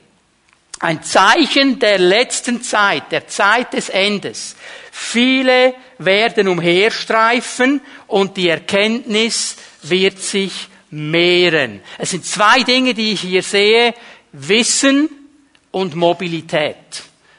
[0.80, 4.54] Ein Zeichen der letzten Zeit, der Zeit des Endes.
[4.92, 11.80] Viele werden umherstreifen und die Erkenntnis wird sich mehren.
[11.98, 13.94] Es sind zwei Dinge, die ich hier sehe.
[14.32, 15.08] Wissen
[15.72, 16.76] und Mobilität.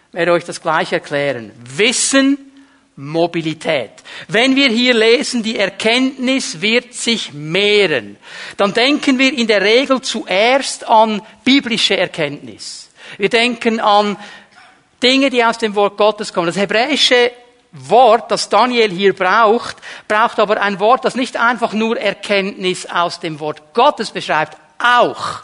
[0.09, 1.51] Ich werde euch das gleich erklären.
[1.77, 2.37] Wissen,
[2.97, 3.91] Mobilität.
[4.27, 8.17] Wenn wir hier lesen, die Erkenntnis wird sich mehren,
[8.57, 12.88] dann denken wir in der Regel zuerst an biblische Erkenntnis.
[13.17, 14.17] Wir denken an
[15.01, 16.47] Dinge, die aus dem Wort Gottes kommen.
[16.47, 17.31] Das hebräische
[17.71, 23.19] Wort, das Daniel hier braucht, braucht aber ein Wort, das nicht einfach nur Erkenntnis aus
[23.19, 25.41] dem Wort Gottes beschreibt, auch,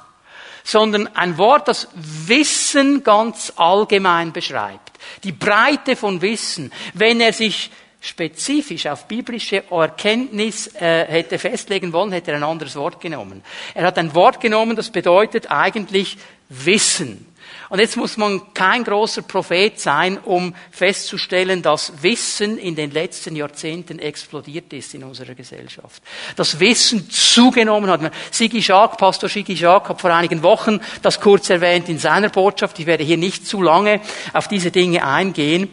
[0.64, 4.98] sondern ein Wort, das Wissen ganz allgemein beschreibt.
[5.24, 6.72] Die Breite von Wissen.
[6.94, 7.70] Wenn er sich
[8.02, 13.44] spezifisch auf biblische Erkenntnis äh, hätte festlegen wollen, hätte er ein anderes Wort genommen.
[13.74, 16.18] Er hat ein Wort genommen, das bedeutet eigentlich
[16.50, 17.26] Wissen.
[17.70, 23.36] Und jetzt muss man kein großer Prophet sein, um festzustellen, dass Wissen in den letzten
[23.36, 26.02] Jahrzehnten explodiert ist in unserer Gesellschaft.
[26.36, 28.12] Das Wissen zugenommen hat.
[28.32, 32.78] Sigi Schak, Pastor Sigi Schak hat vor einigen Wochen das kurz erwähnt in seiner Botschaft.
[32.80, 34.00] Ich werde hier nicht zu lange
[34.34, 35.70] auf diese Dinge eingehen.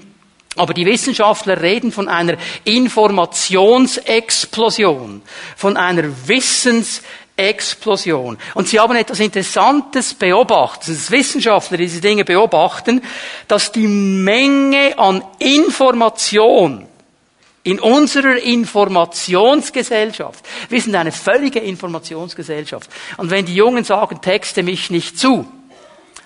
[0.57, 5.23] Aber die Wissenschaftler reden von einer Informationsexplosion,
[5.57, 6.27] von einer
[7.37, 8.39] Wissensexplosion.
[8.55, 13.03] Und sie haben etwas Interessantes beobachtet, das Wissenschaftler diese Dinge beobachten,
[13.49, 16.87] dass die Menge an Information
[17.65, 22.91] in unserer Informationsgesellschaft, wir sind eine völlige Informationsgesellschaft.
[23.19, 25.47] Und wenn die Jungen sagen, texte mich nicht zu,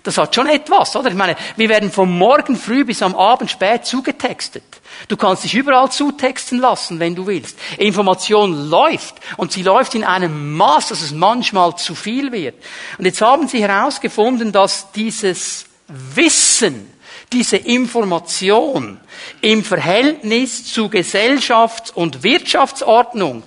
[0.06, 1.08] das hat schon etwas, oder?
[1.08, 4.62] Ich meine, wir werden vom Morgen früh bis am Abend spät zugetextet.
[5.08, 7.58] Du kannst dich überall zutexten lassen, wenn du willst.
[7.76, 12.54] Information läuft und sie läuft in einem Maß, dass es manchmal zu viel wird.
[12.98, 16.92] Und jetzt haben sie herausgefunden, dass dieses Wissen,
[17.32, 19.00] diese Information
[19.40, 23.42] im Verhältnis zu Gesellschafts- und Wirtschaftsordnung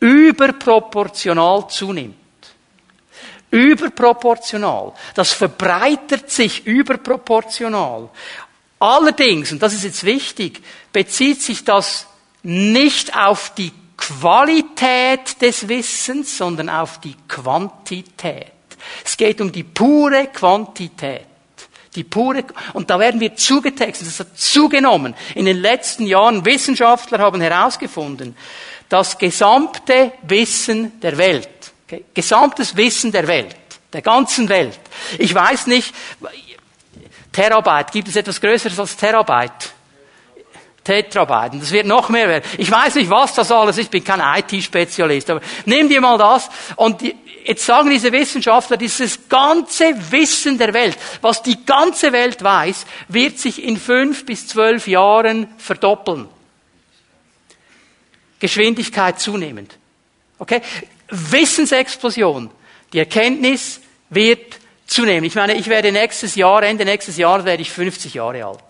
[0.00, 2.16] überproportional zunimmt.
[3.52, 4.92] Überproportional.
[5.14, 8.08] Das verbreitert sich überproportional.
[8.78, 10.62] Allerdings, und das ist jetzt wichtig,
[10.92, 12.06] bezieht sich das
[12.42, 18.52] nicht auf die Qualität des Wissens, sondern auf die Quantität.
[19.04, 21.26] Es geht um die pure Quantität.
[21.94, 25.14] Die pure, und da werden wir zugetextet, das hat zugenommen.
[25.34, 28.34] In den letzten Jahren, Wissenschaftler haben herausgefunden,
[28.88, 31.61] das gesamte Wissen der Welt
[31.92, 32.04] Okay?
[32.14, 33.54] Gesamtes Wissen der Welt,
[33.92, 34.78] der ganzen Welt.
[35.18, 35.94] Ich weiß nicht,
[37.30, 39.72] Terabyte, gibt es etwas Größeres als Terabyte?
[40.82, 41.60] Tetrabyte.
[41.60, 42.44] Das wird noch mehr werden.
[42.56, 43.84] Ich weiß nicht, was das alles ist.
[43.84, 45.30] Ich bin kein IT-Spezialist.
[45.30, 47.02] Aber nimm dir mal das und
[47.44, 53.38] jetzt sagen diese Wissenschaftler, dieses ganze Wissen der Welt, was die ganze Welt weiß, wird
[53.38, 56.26] sich in fünf bis zwölf Jahren verdoppeln.
[58.40, 59.78] Geschwindigkeit zunehmend.
[60.38, 60.60] Okay?
[61.12, 62.50] Wissensexplosion.
[62.92, 65.24] Die Erkenntnis wird zunehmen.
[65.24, 68.64] Ich meine, ich werde nächstes Jahr, Ende nächstes Jahr werde ich 50 Jahre alt.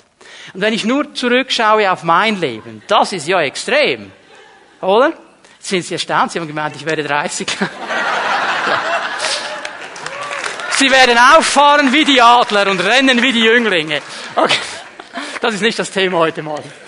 [0.53, 4.11] Und wenn ich nur zurückschaue auf mein Leben, das ist ja extrem.
[4.81, 5.13] Oder?
[5.61, 7.47] Sind Sie erstaunt, Sie haben gemeint, ich werde 30.
[7.61, 8.81] ja.
[10.77, 14.03] Sie werden auffahren wie die Adler und rennen wie die Jünglinge.
[14.35, 14.59] Okay.
[15.41, 16.82] Das ist nicht das Thema heute Morgen.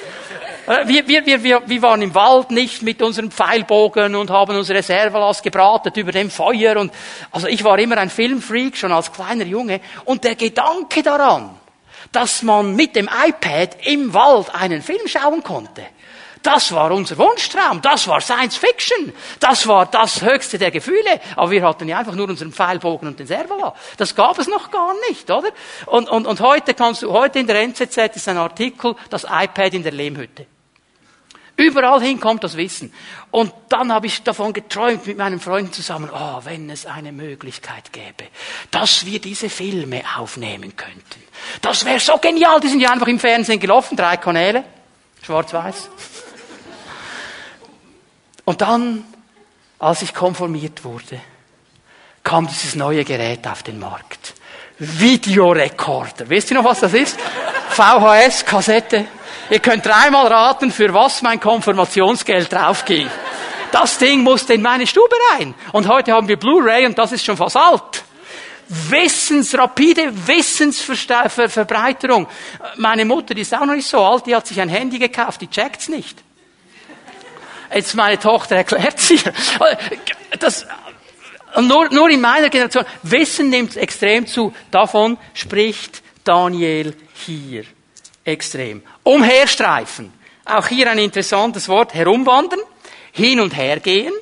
[0.67, 4.57] Äh, wir, wir, wir, wir, wir waren im Wald nicht mit unserem Pfeilbogen und haben
[4.57, 6.93] unsere Reservelas gebratet über dem Feuer und,
[7.31, 9.81] also ich war immer ein Filmfreak, schon als kleiner Junge.
[10.05, 11.51] Und der Gedanke daran,
[12.13, 15.83] dass man mit dem iPad im Wald einen Film schauen konnte,
[16.43, 21.21] das war unser Wunschtraum, das war Science Fiction, das war das höchste der Gefühle.
[21.37, 23.75] Aber wir hatten ja einfach nur unseren Pfeilbogen und den Servala.
[23.97, 25.49] Das gab es noch gar nicht, oder?
[25.87, 29.73] Und, und, und heute kannst du, heute in der NZZ ist ein Artikel, das iPad
[29.73, 30.47] in der Lehmhütte.
[31.57, 32.93] Überall hin kommt das Wissen.
[33.31, 37.93] Und dann habe ich davon geträumt mit meinen Freunden zusammen, oh, wenn es eine Möglichkeit
[37.93, 38.29] gäbe,
[38.73, 41.23] dass wir diese Filme aufnehmen könnten.
[41.61, 42.59] Das wäre so genial.
[42.61, 44.65] Die sind ja einfach im Fernsehen gelaufen, drei Kanäle,
[45.23, 45.91] schwarz-weiß.
[48.45, 49.05] Und dann,
[49.79, 51.21] als ich konformiert wurde,
[52.25, 54.35] kam dieses neue Gerät auf den Markt.
[54.79, 56.29] Videorekorder.
[56.29, 57.19] Wisst ihr noch, was das ist?
[57.71, 59.07] VHS-Kassette.
[59.51, 63.11] Ihr könnt dreimal raten, für was mein Konfirmationsgeld draufging.
[63.71, 65.55] Das Ding musste in meine Stube rein.
[65.73, 68.05] Und heute haben wir Blu-ray und das ist schon fast alt.
[68.69, 72.27] Wissens, rapide Wissensverbreiterung.
[72.77, 75.43] Meine Mutter, die ist auch noch nicht so alt, die hat sich ein Handy gekauft,
[75.43, 76.17] die checkt's nicht.
[77.75, 79.21] Jetzt meine Tochter erklärt sie.
[80.39, 80.67] Das,
[81.61, 82.87] nur, nur in meiner Generation.
[83.03, 84.55] Wissen nimmt extrem zu.
[84.71, 87.67] Davon spricht Daniel hier
[88.25, 88.83] extrem.
[89.03, 90.13] Umherstreifen.
[90.45, 91.95] Auch hier ein interessantes Wort.
[91.95, 92.61] Herumwandern.
[93.13, 94.13] Hin und her gehen.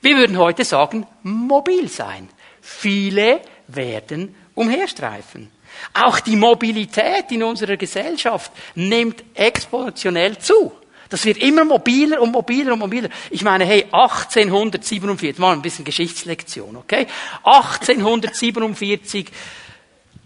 [0.00, 2.28] Wir würden heute sagen, mobil sein.
[2.60, 5.50] Viele werden umherstreifen.
[5.92, 10.72] Auch die Mobilität in unserer Gesellschaft nimmt exponentiell zu.
[11.08, 13.08] Das wird immer mobiler und mobiler und mobiler.
[13.30, 17.06] Ich meine, hey, 1847, mal ein bisschen Geschichtslektion, okay?
[17.44, 19.26] 1847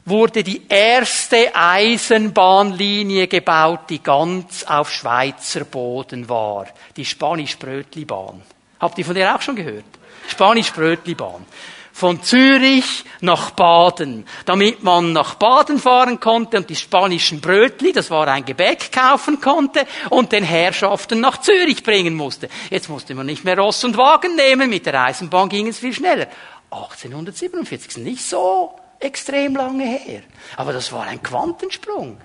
[0.08, 6.66] wurde die erste Eisenbahnlinie gebaut, die ganz auf Schweizer Boden war.
[6.96, 8.42] Die Spanisch-Brötli-Bahn.
[8.80, 9.84] Habt ihr von der auch schon gehört?
[10.28, 11.44] Spanisch-Brötli-Bahn.
[11.92, 18.08] Von Zürich nach Baden, damit man nach Baden fahren konnte und die spanischen Brötli, das
[18.08, 22.48] war ein Gebäck, kaufen konnte und den Herrschaften nach Zürich bringen musste.
[22.70, 25.92] Jetzt musste man nicht mehr Ross und Wagen nehmen, mit der Eisenbahn ging es viel
[25.92, 26.28] schneller.
[26.70, 30.22] 1847 ist nicht so extrem lange her.
[30.56, 32.18] Aber das war ein Quantensprung.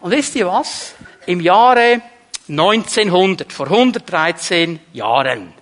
[0.00, 0.94] Und wisst ihr was?
[1.26, 2.00] Im Jahre
[2.48, 5.52] 1900, vor 113 Jahren,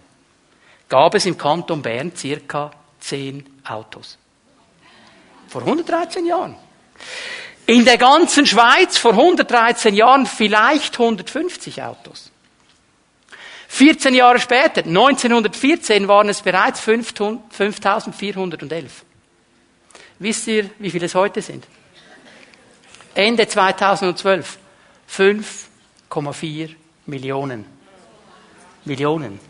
[0.88, 4.16] gab es im Kanton Bern circa 10 Autos.
[5.48, 6.56] Vor 113 Jahren.
[7.66, 12.30] In der ganzen Schweiz vor 113 Jahren vielleicht 150 Autos.
[13.68, 19.04] 14 Jahre später, 1914, waren es bereits 5411.
[20.18, 21.64] Wisst ihr, wie viele es heute sind?
[23.14, 24.58] Ende 2012
[25.10, 26.70] 5,4
[27.06, 27.64] Millionen.
[28.84, 29.40] Millionen.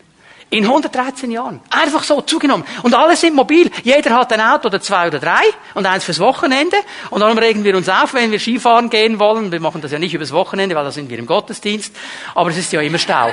[0.51, 1.61] In 113 Jahren.
[1.69, 2.65] Einfach so zugenommen.
[2.81, 3.69] Und alle sind mobil.
[3.83, 5.43] Jeder hat ein Auto oder zwei oder drei
[5.75, 6.77] und eins fürs Wochenende.
[7.11, 9.51] Und dann regen wir uns auf, wenn wir Skifahren gehen wollen.
[9.51, 11.95] Wir machen das ja nicht übers Wochenende, weil da sind wir im Gottesdienst.
[12.33, 13.31] Aber es ist ja immer Stau.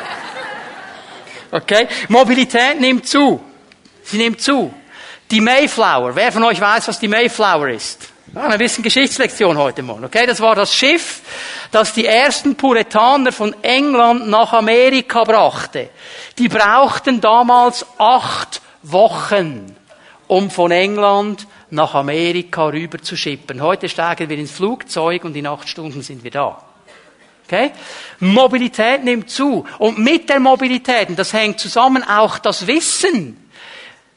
[1.50, 1.88] Okay?
[2.08, 3.40] Mobilität nimmt zu.
[4.02, 4.74] Sie nimmt zu.
[5.30, 6.14] Die Mayflower.
[6.14, 8.10] Wer von euch weiß, was die Mayflower ist?
[8.34, 10.04] Ein bisschen Geschichtslektion heute Morgen.
[10.04, 11.22] Okay, das war das Schiff,
[11.72, 15.90] das die ersten Puritaner von England nach Amerika brachte.
[16.38, 19.74] Die brauchten damals acht Wochen,
[20.28, 23.62] um von England nach Amerika rüber zu schippen.
[23.62, 26.62] Heute steigen wir ins Flugzeug und in acht Stunden sind wir da.
[27.46, 27.72] Okay?
[28.20, 29.64] Mobilität nimmt zu.
[29.78, 33.45] Und mit der Mobilität, und das hängt zusammen, auch das Wissen.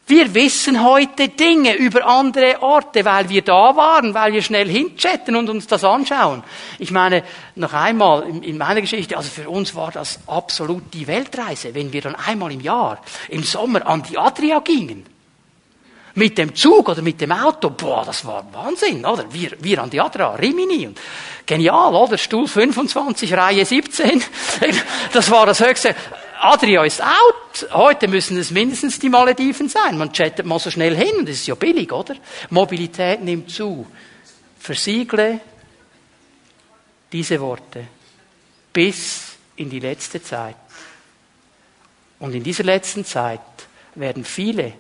[0.10, 5.36] Wir wissen heute Dinge über andere Orte, weil wir da waren, weil wir schnell hinchatten
[5.36, 6.44] und uns das anschauen.
[6.80, 11.76] Ich meine, noch einmal in meiner Geschichte, also für uns war das absolut die Weltreise,
[11.76, 15.06] wenn wir dann einmal im Jahr, im Sommer an die Adria gingen.
[16.16, 19.32] Mit dem Zug oder mit dem Auto, boah, das war Wahnsinn, oder?
[19.32, 21.00] Wir, wir an die Adria, Rimini und
[21.46, 22.18] genial, oder?
[22.18, 24.24] Stuhl 25, Reihe 17.
[25.14, 25.96] Das war das höchste.
[26.42, 27.70] Adria ist out.
[27.72, 29.98] Heute müssen es mindestens die Malediven sein.
[29.98, 31.26] Man chattet mal so schnell hin.
[31.26, 32.16] Das ist ja billig, oder?
[32.50, 33.86] Mobilität nimmt zu.
[34.58, 35.42] Versiegle
[37.12, 37.88] diese Worte
[38.72, 40.56] bis in die letzte Zeit.
[42.20, 43.42] Und in dieser letzten Zeit
[43.96, 44.74] werden viele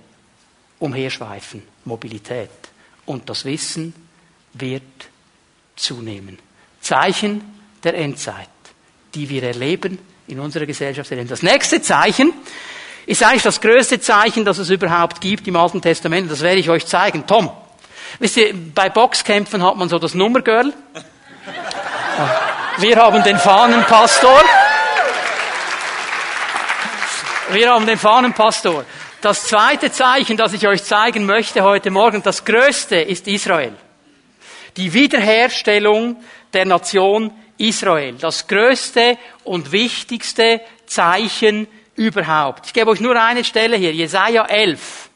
[0.79, 1.63] umherschweifen.
[1.83, 2.49] Mobilität.
[3.05, 3.93] Und das Wissen
[4.53, 4.83] wird
[5.75, 6.39] zunehmen.
[6.79, 7.41] Zeichen
[7.83, 8.47] der Endzeit,
[9.13, 11.29] die wir erleben in unserer Gesellschaft erleben.
[11.29, 12.33] Das nächste Zeichen
[13.05, 16.31] ist eigentlich das größte Zeichen, das es überhaupt gibt im Alten Testament.
[16.31, 17.25] Das werde ich euch zeigen.
[17.25, 17.51] Tom,
[18.19, 20.73] wisst ihr, bei Boxkämpfen hat man so das Nummergirl.
[22.77, 24.43] Wir haben den Fahnenpastor.
[27.51, 28.85] Wir haben den Fahnenpastor.
[29.21, 33.73] Das zweite Zeichen, das ich euch zeigen möchte heute Morgen, das größte ist Israel.
[34.77, 36.17] Die Wiederherstellung
[36.53, 38.15] der Nation Israel.
[38.19, 42.67] Das größte und wichtigste Zeichen überhaupt.
[42.67, 45.09] Ich gebe euch nur eine Stelle hier, Jesaja 11.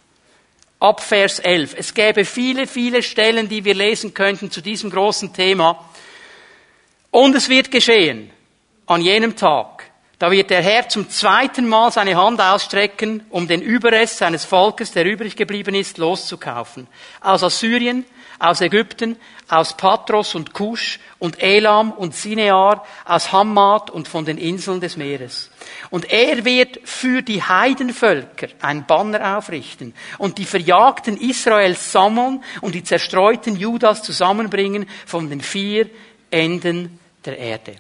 [0.80, 1.76] Ab Vers 11.
[1.78, 5.90] Es gäbe viele, viele Stellen, die wir lesen könnten zu diesem großen Thema.
[7.10, 8.32] Und es wird geschehen
[8.86, 9.86] an jenem Tag.
[10.20, 14.92] Da wird der Herr zum zweiten Mal seine Hand ausstrecken, um den Überrest seines Volkes,
[14.92, 16.88] der übrig geblieben ist, loszukaufen.
[17.22, 18.06] Aus Assyrien,
[18.44, 19.16] aus Ägypten,
[19.48, 24.98] aus Patros und Kusch und Elam und Sinear, aus Hammat und von den Inseln des
[24.98, 25.50] Meeres.
[25.90, 32.76] Und er wird für die Heidenvölker ein Banner aufrichten und die Verjagten Israels sammeln und
[32.76, 35.90] die zerstreuten Judas zusammenbringen von den vier
[36.30, 37.76] Enden der Erde.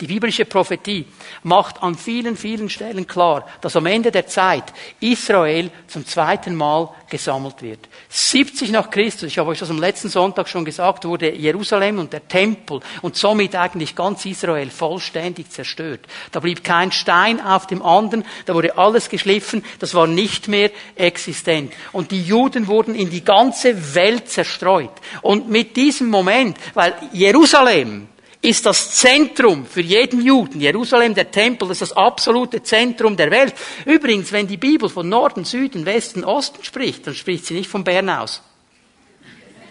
[0.00, 1.06] Die biblische Prophetie
[1.44, 4.64] macht an vielen, vielen Stellen klar, dass am Ende der Zeit
[5.00, 7.88] Israel zum zweiten Mal gesammelt wird.
[8.08, 12.12] 70 nach Christus, ich habe euch das am letzten Sonntag schon gesagt, wurde Jerusalem und
[12.12, 16.00] der Tempel und somit eigentlich ganz Israel vollständig zerstört.
[16.32, 20.70] Da blieb kein Stein auf dem anderen, da wurde alles geschliffen, das war nicht mehr
[20.96, 21.72] existent.
[21.92, 24.90] Und die Juden wurden in die ganze Welt zerstreut.
[25.20, 28.08] Und mit diesem Moment, weil Jerusalem
[28.42, 30.60] ist das Zentrum für jeden Juden.
[30.60, 33.54] Jerusalem, der Tempel, ist das absolute Zentrum der Welt.
[33.86, 37.84] Übrigens, wenn die Bibel von Norden, Süden, Westen, Osten spricht, dann spricht sie nicht von
[37.84, 38.42] Bern aus,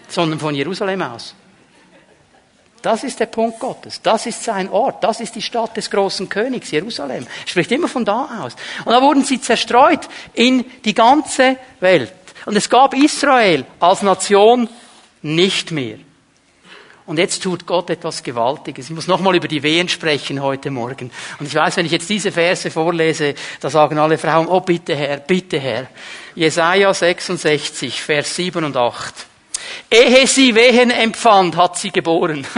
[0.07, 1.35] sondern von Jerusalem aus.
[2.81, 4.01] Das ist der Punkt Gottes.
[4.01, 5.03] Das ist sein Ort.
[5.03, 7.27] Das ist die Stadt des großen Königs, Jerusalem.
[7.45, 8.55] Spricht immer von da aus.
[8.85, 12.13] Und da wurden sie zerstreut in die ganze Welt.
[12.45, 14.67] Und es gab Israel als Nation
[15.21, 15.97] nicht mehr.
[17.05, 18.89] Und jetzt tut Gott etwas Gewaltiges.
[18.89, 21.11] Ich muss nochmal über die Wehen sprechen heute Morgen.
[21.39, 24.95] Und ich weiß, wenn ich jetzt diese Verse vorlese, da sagen alle Frauen, oh bitte
[24.95, 25.87] Herr, bitte Herr.
[26.35, 29.30] Jesaja 66, Vers 7 und 8.
[29.89, 32.45] Ehe sie Wehen empfand, hat sie geboren.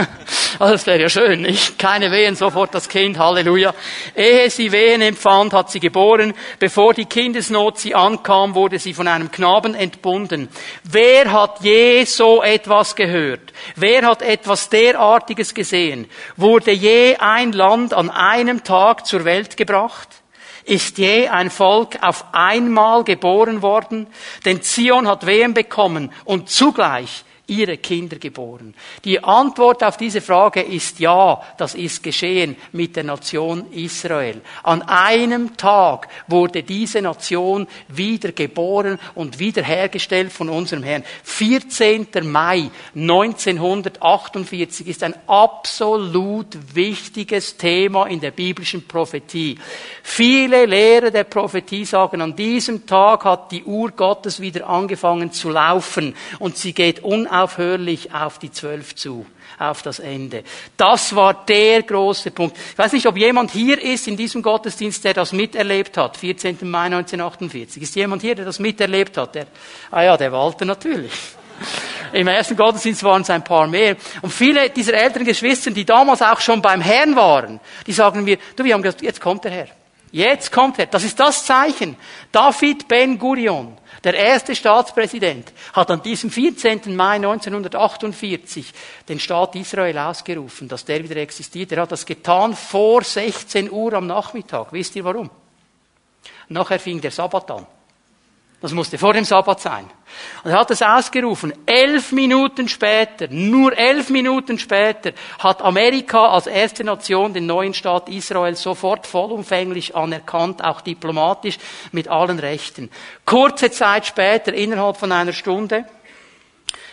[0.60, 1.80] Also das wäre ja schön, nicht?
[1.80, 3.74] Keine Wehen, sofort das Kind, Halleluja.
[4.16, 6.36] Ehe sie Wehen empfand, hat sie geboren.
[6.60, 10.50] Bevor die Kindesnot sie ankam, wurde sie von einem Knaben entbunden.
[10.84, 13.52] Wer hat je so etwas gehört?
[13.76, 16.08] Wer hat etwas derartiges gesehen?
[16.38, 20.23] Wurde je ein Land an einem Tag zur Welt gebracht?
[20.66, 24.08] Ist je ein Volk auf einmal geboren worden?
[24.46, 28.74] Denn Zion hat Wehen bekommen und zugleich ihre Kinder geboren?
[29.04, 34.42] Die Antwort auf diese Frage ist ja, das ist geschehen mit der Nation Israel.
[34.64, 41.04] An einem Tag wurde diese Nation wieder geboren und wiederhergestellt von unserem Herrn.
[41.24, 42.08] 14.
[42.24, 49.60] Mai 1948 ist ein absolut wichtiges Thema in der biblischen Prophetie.
[50.02, 55.50] Viele Lehrer der Prophetie sagen, an diesem Tag hat die Uhr Gottes wieder angefangen zu
[55.50, 59.26] laufen und sie geht unaufhörlich unaufhörlich auf die Zwölf zu,
[59.58, 60.44] auf das Ende.
[60.78, 62.58] Das war der große Punkt.
[62.58, 66.58] Ich weiß nicht, ob jemand hier ist in diesem Gottesdienst, der das miterlebt hat, 14.
[66.62, 67.82] Mai 1948.
[67.82, 69.36] Ist jemand hier, der das miterlebt hat?
[69.36, 69.48] Der,
[69.92, 71.12] ah ja, der Walter natürlich.
[72.14, 73.96] Im ersten Gottesdienst waren es ein paar mehr.
[74.22, 78.38] Und viele dieser älteren Geschwister, die damals auch schon beim Herrn waren, die sagen mir,
[78.56, 79.68] du, wir haben gesagt, jetzt kommt der Herr.
[80.12, 80.86] Jetzt kommt er.
[80.86, 81.96] Das ist das Zeichen.
[82.32, 86.96] David Ben Gurion der erste Staatspräsident hat an diesem 14.
[86.96, 88.74] Mai 1948
[89.08, 91.72] den Staat Israel ausgerufen, dass der wieder existiert.
[91.72, 94.74] Er hat das getan vor 16 Uhr am Nachmittag.
[94.74, 95.30] Wisst ihr warum?
[96.50, 97.68] Nachher fing der Sabbat an.
[98.64, 99.84] Das musste vor dem Sabbat sein.
[100.46, 101.52] Und er hat es ausgerufen.
[101.66, 108.08] Elf Minuten später, nur elf Minuten später, hat Amerika als erste Nation den neuen Staat
[108.08, 111.58] Israel sofort vollumfänglich anerkannt, auch diplomatisch
[111.92, 112.90] mit allen Rechten.
[113.26, 115.84] Kurze Zeit später, innerhalb von einer Stunde,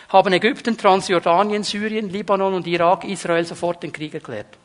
[0.09, 4.57] haben Ägypten, Transjordanien, Syrien, Libanon und Irak Israel sofort den Krieg erklärt.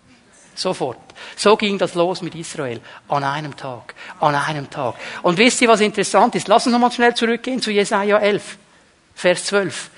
[0.58, 0.98] Sofort.
[1.36, 2.80] So ging das los mit Israel.
[3.08, 3.94] An einem Tag.
[4.20, 4.94] An einem Tag.
[5.22, 6.48] Und wisst ihr, was interessant ist?
[6.48, 8.58] Lass uns nochmal schnell zurückgehen zu Jesaja 11,
[9.14, 9.90] Vers 12.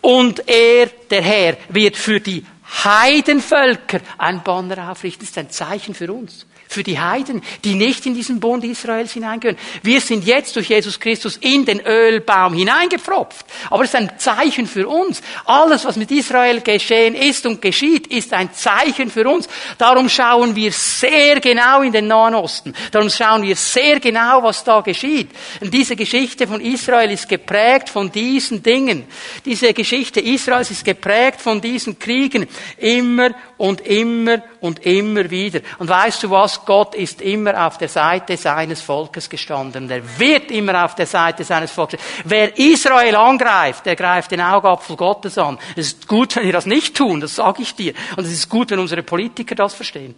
[0.00, 2.44] Und er, der Herr, wird für die
[2.84, 5.20] Heidenvölker ein Banner aufrichten.
[5.20, 9.12] Das ist ein Zeichen für uns für die Heiden, die nicht in diesen Bund Israels
[9.12, 9.58] hineingehören.
[9.82, 13.44] Wir sind jetzt durch Jesus Christus in den Ölbaum hineingepfropft.
[13.70, 15.20] Aber es ist ein Zeichen für uns.
[15.46, 19.48] Alles, was mit Israel geschehen ist und geschieht, ist ein Zeichen für uns.
[19.78, 22.72] Darum schauen wir sehr genau in den Nahen Osten.
[22.92, 25.30] Darum schauen wir sehr genau, was da geschieht.
[25.60, 29.06] Und diese Geschichte von Israel ist geprägt von diesen Dingen.
[29.44, 32.46] Diese Geschichte Israels ist geprägt von diesen Kriegen.
[32.76, 35.60] Immer und immer und immer wieder.
[35.78, 36.59] Und weißt du was?
[36.64, 39.90] Gott ist immer auf der Seite seines Volkes gestanden.
[39.90, 42.00] Er wird immer auf der Seite seines Volkes.
[42.24, 45.58] Wer Israel angreift, der greift den Augapfel Gottes an.
[45.76, 47.94] Es ist gut, wenn wir das nicht tun, das sage ich dir.
[48.16, 50.14] Und es ist gut, wenn unsere Politiker das verstehen.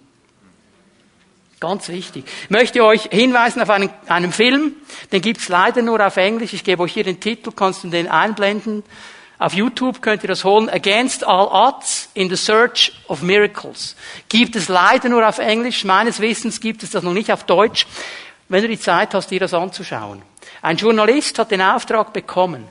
[1.60, 2.24] Ganz wichtig.
[2.44, 4.74] Ich möchte euch hinweisen auf einen, einen Film,
[5.12, 6.52] den gibt's leider nur auf Englisch.
[6.54, 8.82] Ich gebe euch hier den Titel, kannst du den einblenden.
[9.42, 10.70] Auf YouTube könnt ihr das holen.
[10.70, 13.96] Against All Odds in the Search of Miracles.
[14.28, 15.82] Gibt es leider nur auf Englisch.
[15.82, 17.88] Meines Wissens gibt es das noch nicht auf Deutsch.
[18.48, 20.22] Wenn du die Zeit hast, dir das anzuschauen.
[20.62, 22.68] Ein Journalist hat den Auftrag bekommen,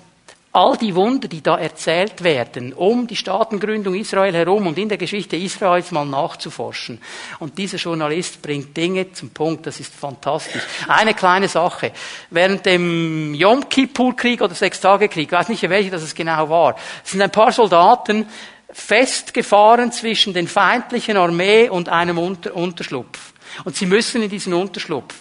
[0.53, 4.97] all die Wunder, die da erzählt werden, um die Staatengründung Israel herum und in der
[4.97, 6.99] Geschichte Israels mal nachzuforschen.
[7.39, 10.61] Und dieser Journalist bringt Dinge zum Punkt, das ist fantastisch.
[10.87, 11.93] Eine kleine Sache.
[12.29, 17.21] Während dem Yom Kippur-Krieg oder Sechstagekrieg, ich weiß nicht, welcher das es genau war, sind
[17.21, 18.25] ein paar Soldaten
[18.73, 23.33] festgefahren zwischen den feindlichen Armee und einem Unterschlupf.
[23.63, 25.15] Und sie müssen in diesen Unterschlupf,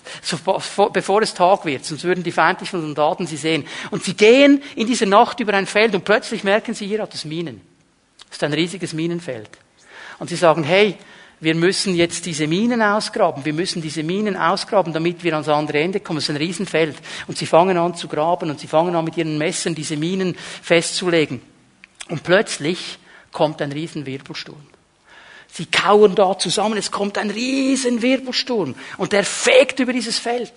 [0.92, 3.66] bevor es Tag wird, sonst würden die feindlichen Soldaten sie sehen.
[3.90, 7.14] Und sie gehen in dieser Nacht über ein Feld und plötzlich merken sie, hier hat
[7.14, 7.60] es Minen.
[8.28, 9.50] Es ist ein riesiges Minenfeld.
[10.18, 10.96] Und sie sagen, hey,
[11.40, 13.44] wir müssen jetzt diese Minen ausgraben.
[13.44, 16.18] Wir müssen diese Minen ausgraben, damit wir ans andere Ende kommen.
[16.18, 16.96] Es ist ein Riesenfeld.
[17.26, 20.36] Und sie fangen an zu graben und sie fangen an mit ihren Messern diese Minen
[20.62, 21.40] festzulegen.
[22.10, 22.98] Und plötzlich
[23.32, 24.69] kommt ein Riesenwirbelsturm.
[25.52, 30.52] Sie kauern da zusammen, es kommt ein riesen Wirbelsturm und der fegt über dieses Feld.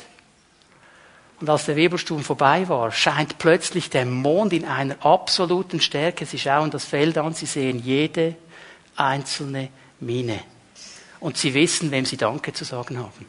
[1.39, 6.25] Und als der Wirbelsturm vorbei war, scheint plötzlich der Mond in einer absoluten Stärke.
[6.25, 8.35] Sie schauen das Feld an, sie sehen jede
[8.95, 9.69] einzelne
[9.99, 10.39] Mine.
[11.19, 13.25] Und sie wissen, wem sie Danke zu sagen haben.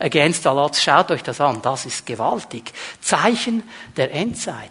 [0.00, 2.72] Against all odds, schaut euch das an, das ist gewaltig.
[3.00, 3.62] Zeichen
[3.96, 4.70] der Endzeit.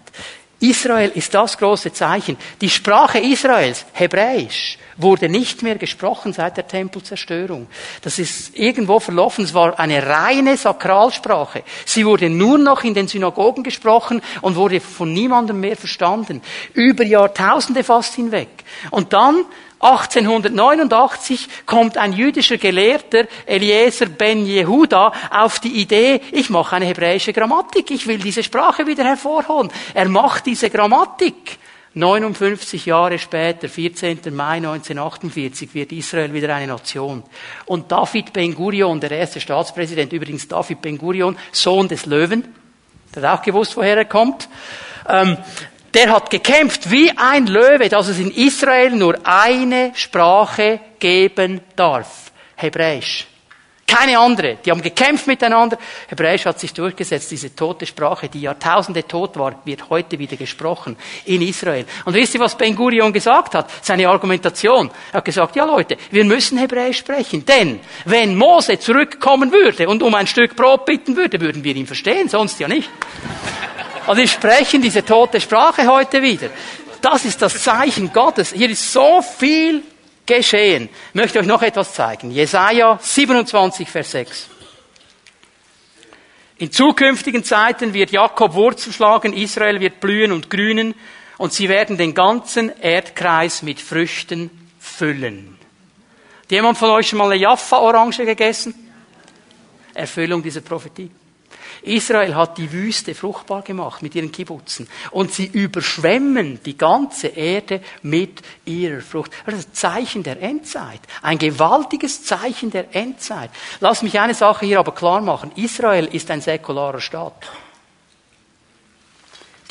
[0.59, 2.35] Israel ist das große Zeichen.
[2.59, 7.67] Die Sprache Israels, Hebräisch, wurde nicht mehr gesprochen seit der Tempelzerstörung.
[8.01, 9.45] Das ist irgendwo verlaufen.
[9.45, 11.63] Es war eine reine Sakralsprache.
[11.85, 16.41] Sie wurde nur noch in den Synagogen gesprochen und wurde von niemandem mehr verstanden.
[16.73, 18.49] Über Jahrtausende fast hinweg.
[18.89, 19.45] Und dann
[19.79, 27.31] 1889 kommt ein jüdischer Gelehrter, Eliezer ben Jehuda, auf die Idee, ich mache eine hebräische
[27.31, 29.71] Grammatik, ich will diese Sprache wieder hervorholen.
[29.93, 31.59] Er macht diese Grammatik.
[31.93, 34.19] 59 Jahre später, 14.
[34.31, 37.23] Mai 1948, wird Israel wieder eine Nation.
[37.65, 42.53] Und David Ben Gurion, der erste Staatspräsident, übrigens David Ben Gurion, Sohn des Löwen,
[43.15, 44.47] der hat auch gewusst, woher er kommt,
[45.09, 45.37] ähm,
[45.93, 52.31] der hat gekämpft wie ein Löwe, dass es in Israel nur eine Sprache geben darf.
[52.55, 53.27] Hebräisch.
[53.87, 54.57] Keine andere.
[54.65, 55.77] Die haben gekämpft miteinander.
[56.09, 57.31] Hebräisch hat sich durchgesetzt.
[57.31, 61.85] Diese tote Sprache, die Jahrtausende tot war, wird heute wieder gesprochen in Israel.
[62.03, 63.71] Und wisst ihr, was Ben Gurion gesagt hat?
[63.81, 64.91] Seine Argumentation.
[65.13, 67.45] Er hat gesagt, ja Leute, wir müssen Hebräisch sprechen.
[67.45, 71.87] Denn wenn Mose zurückkommen würde und um ein Stück Brot bitten würde, würden wir ihn
[71.87, 72.89] verstehen, sonst ja nicht.
[74.07, 76.49] Und wir sprechen diese tote Sprache heute wieder.
[77.01, 78.53] Das ist das Zeichen Gottes.
[78.53, 79.83] Hier ist so viel
[80.25, 80.89] geschehen.
[81.09, 82.31] Ich möchte euch noch etwas zeigen.
[82.31, 84.49] Jesaja 27, Vers 6.
[86.59, 90.95] In zukünftigen Zeiten wird Jakob Wurzel schlagen, Israel wird blühen und grünen
[91.37, 94.49] und sie werden den ganzen Erdkreis mit Früchten
[94.79, 95.57] füllen.
[96.41, 98.73] Hat jemand von euch schon mal eine Jaffa-Orange gegessen?
[99.93, 101.11] Erfüllung dieser Prophetie.
[101.81, 104.87] Israel hat die Wüste fruchtbar gemacht mit ihren Kibbutzen.
[105.11, 109.31] Und sie überschwemmen die ganze Erde mit ihrer Frucht.
[109.45, 110.99] Das ist ein Zeichen der Endzeit.
[111.21, 113.51] Ein gewaltiges Zeichen der Endzeit.
[113.79, 115.51] Lass mich eine Sache hier aber klar machen.
[115.55, 117.49] Israel ist ein säkularer Staat.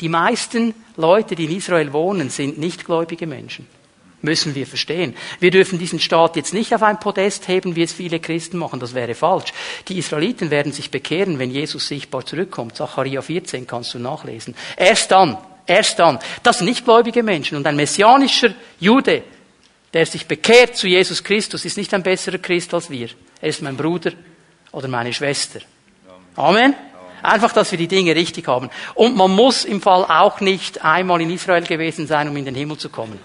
[0.01, 3.76] Die meisten Leute, die in Israel wohnen, sind nichtgläubige Menschen
[4.21, 5.15] müssen wir verstehen.
[5.39, 8.79] Wir dürfen diesen Staat jetzt nicht auf ein Podest heben, wie es viele Christen machen.
[8.79, 9.53] Das wäre falsch.
[9.87, 12.75] Die Israeliten werden sich bekehren, wenn Jesus sichtbar zurückkommt.
[12.75, 14.55] Zachariah 14 kannst du nachlesen.
[14.75, 16.19] Erst dann, erst dann.
[16.43, 17.57] Das sind nicht gläubige Menschen.
[17.57, 19.23] Und ein messianischer Jude,
[19.93, 23.09] der sich bekehrt zu Jesus Christus, ist nicht ein besserer Christ als wir.
[23.39, 24.11] Er ist mein Bruder
[24.71, 25.59] oder meine Schwester.
[26.35, 26.75] Amen.
[27.21, 28.69] Einfach, dass wir die Dinge richtig haben.
[28.93, 32.55] Und man muss im Fall auch nicht einmal in Israel gewesen sein, um in den
[32.55, 33.19] Himmel zu kommen.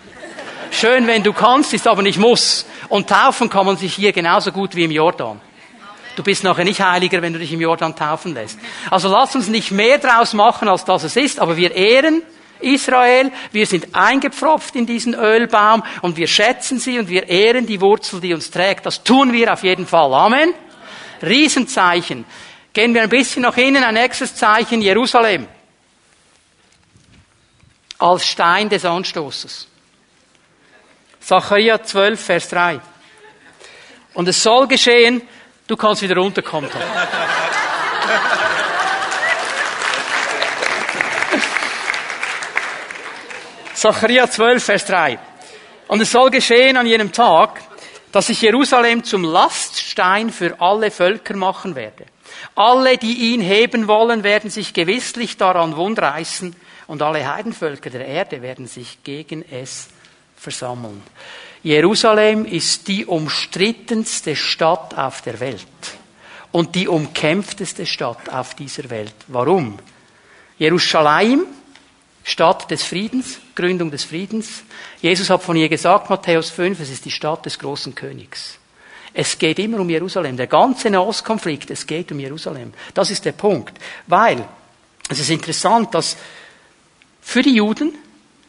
[0.72, 2.64] Schön, wenn du kannst, ist aber nicht muss.
[2.88, 5.38] Und taufen kann man sich hier genauso gut wie im Jordan.
[6.16, 8.58] Du bist nachher nicht heiliger, wenn du dich im Jordan taufen lässt.
[8.90, 12.22] Also lass uns nicht mehr draus machen, als das es ist, aber wir ehren
[12.60, 17.80] Israel, wir sind eingepfropft in diesen Ölbaum und wir schätzen sie und wir ehren die
[17.80, 18.86] Wurzel, die uns trägt.
[18.86, 20.12] Das tun wir auf jeden Fall.
[20.14, 20.54] Amen.
[21.22, 22.24] Riesenzeichen.
[22.72, 25.46] Gehen wir ein bisschen nach innen, ein nächstes Zeichen, Jerusalem.
[27.98, 29.68] Als Stein des Anstoßes.
[31.24, 32.80] Zachariah 12, Vers 3.
[34.14, 35.22] Und es soll geschehen,
[35.68, 36.68] du kannst wieder runterkommen.
[43.74, 45.18] Zachariah 12, Vers 3.
[45.88, 47.60] Und es soll geschehen an jenem Tag,
[48.10, 52.04] dass ich Jerusalem zum Laststein für alle Völker machen werde.
[52.54, 56.54] Alle, die ihn heben wollen, werden sich gewisslich daran wundreißen
[56.88, 59.88] und alle Heidenvölker der Erde werden sich gegen es
[60.43, 61.03] versammeln.
[61.62, 65.66] Jerusalem ist die umstrittenste Stadt auf der Welt
[66.51, 69.14] und die umkämpfteste Stadt auf dieser Welt.
[69.28, 69.78] Warum?
[70.59, 71.47] Jerusalem,
[72.24, 74.64] Stadt des Friedens, Gründung des Friedens.
[75.01, 78.59] Jesus hat von ihr gesagt, Matthäus 5, es ist die Stadt des großen Königs.
[79.14, 80.36] Es geht immer um Jerusalem.
[80.36, 82.72] Der ganze Nahostkonflikt, es geht um Jerusalem.
[82.95, 83.76] Das ist der Punkt.
[84.07, 84.47] Weil,
[85.09, 86.16] es ist interessant, dass
[87.20, 87.93] für die Juden,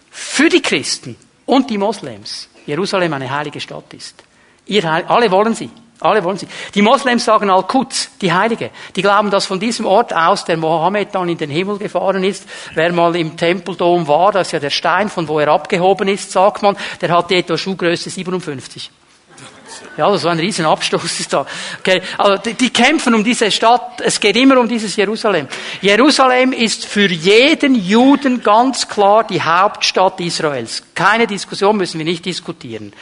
[0.09, 1.15] für die Christen
[1.45, 4.23] und die Moslems Jerusalem eine heilige Stadt ist.
[4.65, 5.69] Ihr, alle wollen sie.
[5.99, 6.47] Alle wollen sie.
[6.73, 8.71] Die Moslems sagen Al-Quds, die Heilige.
[8.95, 12.45] Die glauben, dass von diesem Ort aus der Mohammed dann in den Himmel gefahren ist.
[12.73, 16.31] Wer mal im Tempeldom war, das ist ja der Stein, von wo er abgehoben ist,
[16.31, 18.91] sagt man, der hatte etwa Schuhgröße 57.
[19.97, 21.45] Ja, so ein riesen Abstoß ist da.
[21.79, 22.01] Okay.
[22.17, 24.01] Also die, die kämpfen um diese Stadt.
[24.01, 25.47] Es geht immer um dieses Jerusalem.
[25.81, 30.83] Jerusalem ist für jeden Juden ganz klar die Hauptstadt Israels.
[30.93, 32.93] Keine Diskussion müssen wir nicht diskutieren.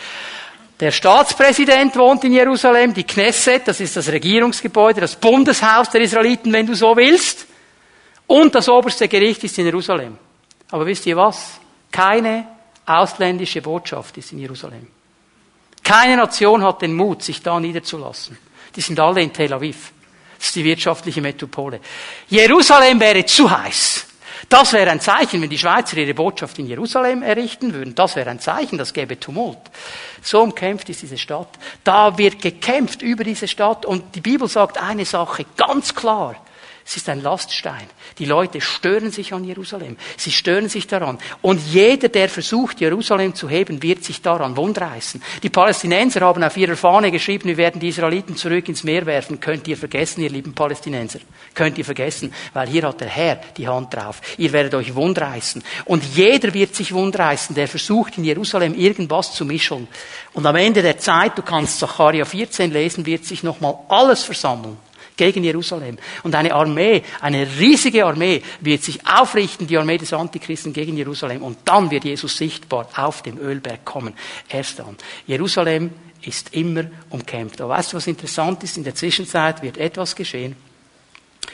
[0.79, 6.51] Der Staatspräsident wohnt in Jerusalem, die Knesset, das ist das Regierungsgebäude, das Bundeshaus der Israeliten,
[6.51, 7.45] wenn du so willst.
[8.25, 10.17] Und das oberste Gericht ist in Jerusalem.
[10.71, 11.59] Aber wisst ihr was?
[11.91, 12.47] Keine
[12.85, 14.87] ausländische Botschaft ist in Jerusalem.
[15.83, 18.37] Keine Nation hat den Mut, sich da niederzulassen.
[18.75, 19.91] Die sind alle in Tel Aviv.
[20.37, 21.79] Das ist die wirtschaftliche Metropole.
[22.29, 24.07] Jerusalem wäre zu heiß.
[24.49, 27.95] Das wäre ein Zeichen, wenn die Schweizer ihre Botschaft in Jerusalem errichten würden.
[27.95, 29.59] Das wäre ein Zeichen, das gäbe Tumult.
[30.21, 31.47] So umkämpft ist diese Stadt.
[31.83, 33.85] Da wird gekämpft über diese Stadt.
[33.85, 36.35] Und die Bibel sagt eine Sache ganz klar.
[36.91, 37.87] Es ist ein Laststein.
[38.19, 39.95] Die Leute stören sich an Jerusalem.
[40.17, 41.19] Sie stören sich daran.
[41.41, 45.23] Und jeder, der versucht, Jerusalem zu heben, wird sich daran wundreißen.
[45.41, 49.39] Die Palästinenser haben auf ihrer Fahne geschrieben, wir werden die Israeliten zurück ins Meer werfen.
[49.39, 51.19] Könnt ihr vergessen, ihr lieben Palästinenser.
[51.53, 54.19] Könnt ihr vergessen, weil hier hat der Herr die Hand drauf.
[54.37, 55.63] Ihr werdet euch wundreißen.
[55.85, 59.87] Und jeder wird sich wundreißen, der versucht, in Jerusalem irgendwas zu mischeln.
[60.33, 64.77] Und am Ende der Zeit, du kannst Zacharia 14 lesen, wird sich nochmal alles versammeln
[65.17, 65.97] gegen Jerusalem.
[66.23, 71.43] Und eine Armee, eine riesige Armee wird sich aufrichten, die Armee des Antichristen gegen Jerusalem.
[71.43, 74.13] Und dann wird Jesus sichtbar auf dem Ölberg kommen.
[74.49, 74.97] Erst dann.
[75.27, 75.91] Jerusalem
[76.21, 77.61] ist immer umkämpft.
[77.61, 78.77] Aber weißt du, was interessant ist?
[78.77, 80.55] In der Zwischenzeit wird etwas geschehen.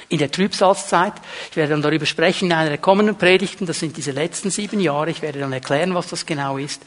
[0.10, 1.14] In der Trübsalzeit,
[1.52, 4.80] ich werde dann darüber sprechen in einer der kommenden Predigten, das sind diese letzten sieben
[4.80, 6.82] Jahre, ich werde dann erklären, was das genau ist,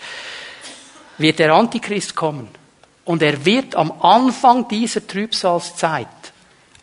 [1.19, 2.49] wird der Antichrist kommen.
[3.05, 6.07] Und er wird am Anfang dieser Trübsalzeit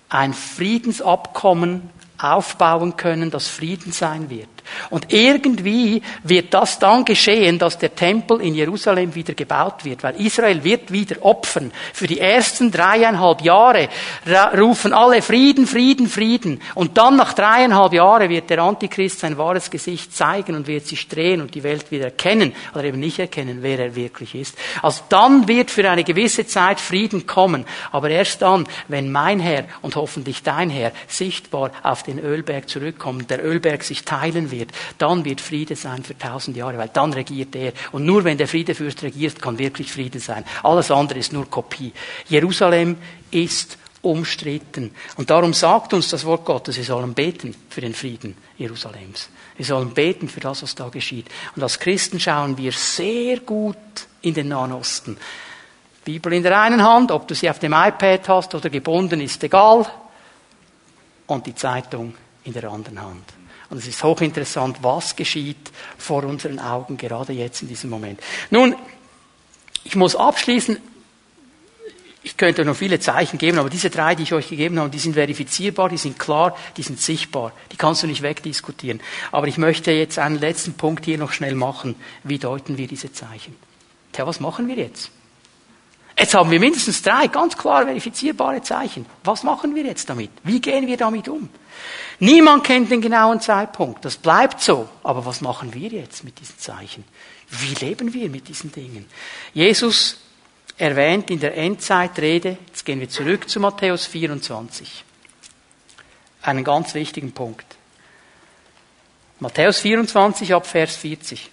[0.09, 4.49] ein Friedensabkommen aufbauen können, das Frieden sein wird.
[4.89, 10.15] Und irgendwie wird das dann geschehen, dass der Tempel in Jerusalem wieder gebaut wird, weil
[10.15, 11.71] Israel wird wieder opfern.
[11.93, 13.89] Für die ersten dreieinhalb Jahre
[14.57, 16.61] rufen alle Frieden, Frieden, Frieden.
[16.75, 21.07] Und dann nach dreieinhalb Jahren wird der Antichrist sein wahres Gesicht zeigen und wird sich
[21.07, 24.57] drehen und die Welt wieder erkennen oder eben nicht erkennen, wer er wirklich ist.
[24.81, 27.65] Also dann wird für eine gewisse Zeit Frieden kommen.
[27.91, 33.29] Aber erst dann, wenn mein Herr und hoffentlich dein Herr sichtbar auf den Ölberg zurückkommt,
[33.29, 37.13] der Ölberg sich teilen wird, wird, dann wird Friede sein für tausend Jahre, weil dann
[37.13, 37.73] regiert er.
[37.91, 40.43] Und nur wenn der Friedefürst regiert, kann wirklich Friede sein.
[40.63, 41.93] Alles andere ist nur Kopie.
[42.27, 42.97] Jerusalem
[43.31, 44.93] ist umstritten.
[45.17, 49.29] Und darum sagt uns das Wort Gottes, wir sollen beten für den Frieden Jerusalems.
[49.55, 51.27] Wir sollen beten für das, was da geschieht.
[51.55, 53.77] Und als Christen schauen wir sehr gut
[54.21, 55.17] in den Nahen Osten.
[56.05, 59.43] Bibel in der einen Hand, ob du sie auf dem iPad hast oder gebunden, ist
[59.43, 59.85] egal.
[61.25, 62.13] Und die Zeitung
[62.45, 63.36] in der anderen Hand.
[63.69, 68.19] Und es ist hochinteressant, was geschieht vor unseren Augen, gerade jetzt in diesem Moment.
[68.49, 68.75] Nun,
[69.83, 70.77] ich muss abschließen.
[72.23, 74.99] Ich könnte noch viele Zeichen geben, aber diese drei, die ich euch gegeben habe, die
[74.99, 77.53] sind verifizierbar, die sind klar, die sind sichtbar.
[77.71, 78.99] Die kannst du nicht wegdiskutieren.
[79.31, 81.95] Aber ich möchte jetzt einen letzten Punkt hier noch schnell machen.
[82.23, 83.55] Wie deuten wir diese Zeichen?
[84.11, 85.11] Tja, was machen wir jetzt?
[86.17, 89.05] Jetzt haben wir mindestens drei ganz klar verifizierbare Zeichen.
[89.23, 90.31] Was machen wir jetzt damit?
[90.43, 91.49] Wie gehen wir damit um?
[92.19, 94.03] Niemand kennt den genauen Zeitpunkt.
[94.03, 94.89] Das bleibt so.
[95.03, 97.03] Aber was machen wir jetzt mit diesen Zeichen?
[97.49, 99.05] Wie leben wir mit diesen Dingen?
[99.53, 100.17] Jesus
[100.77, 105.03] erwähnt in der Endzeitrede, jetzt gehen wir zurück zu Matthäus 24,
[106.43, 107.65] einen ganz wichtigen Punkt.
[109.39, 111.49] Matthäus 24 ab Vers 40.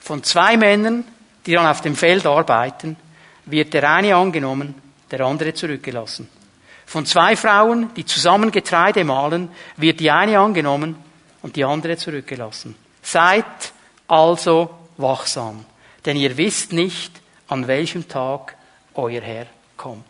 [0.00, 1.04] Von zwei Männern,
[1.46, 2.96] die dann auf dem Feld arbeiten,
[3.46, 4.74] wird der eine angenommen,
[5.10, 6.28] der andere zurückgelassen.
[6.86, 10.96] Von zwei Frauen, die zusammen Getreide mahlen, wird die eine angenommen
[11.42, 12.74] und die andere zurückgelassen.
[13.02, 13.44] Seid
[14.06, 15.64] also wachsam,
[16.04, 17.12] denn ihr wisst nicht,
[17.48, 18.56] an welchem Tag
[18.94, 20.04] euer Herr kommt.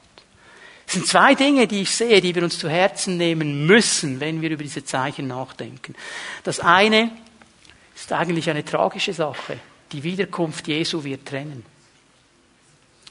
[0.87, 4.43] Es sind zwei Dinge, die ich sehe, die wir uns zu Herzen nehmen müssen, wenn
[4.43, 5.95] wir über diese Zeichen nachdenken.
[6.43, 7.11] Das eine
[7.95, 9.59] ist eigentlich eine tragische Sache.
[9.93, 11.64] Die Wiederkunft Jesu wird trennen.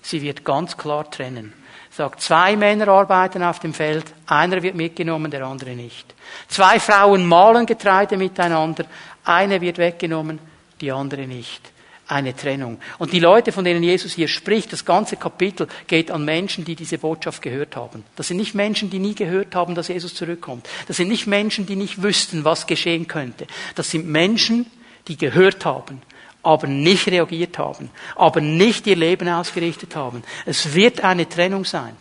[0.03, 1.53] Sie wird ganz klar trennen.
[1.89, 6.13] Sagt, zwei Männer arbeiten auf dem Feld, einer wird mitgenommen, der andere nicht.
[6.47, 8.85] Zwei Frauen mahlen Getreide miteinander,
[9.23, 10.39] eine wird weggenommen,
[10.81, 11.71] die andere nicht.
[12.07, 12.79] Eine Trennung.
[12.99, 16.75] Und die Leute, von denen Jesus hier spricht, das ganze Kapitel geht an Menschen, die
[16.75, 18.03] diese Botschaft gehört haben.
[18.17, 20.67] Das sind nicht Menschen, die nie gehört haben, dass Jesus zurückkommt.
[20.87, 23.47] Das sind nicht Menschen, die nicht wüssten, was geschehen könnte.
[23.75, 24.69] Das sind Menschen,
[25.07, 26.01] die gehört haben
[26.43, 30.23] aber nicht reagiert haben, aber nicht ihr Leben ausgerichtet haben.
[30.45, 31.95] Es wird eine Trennung sein.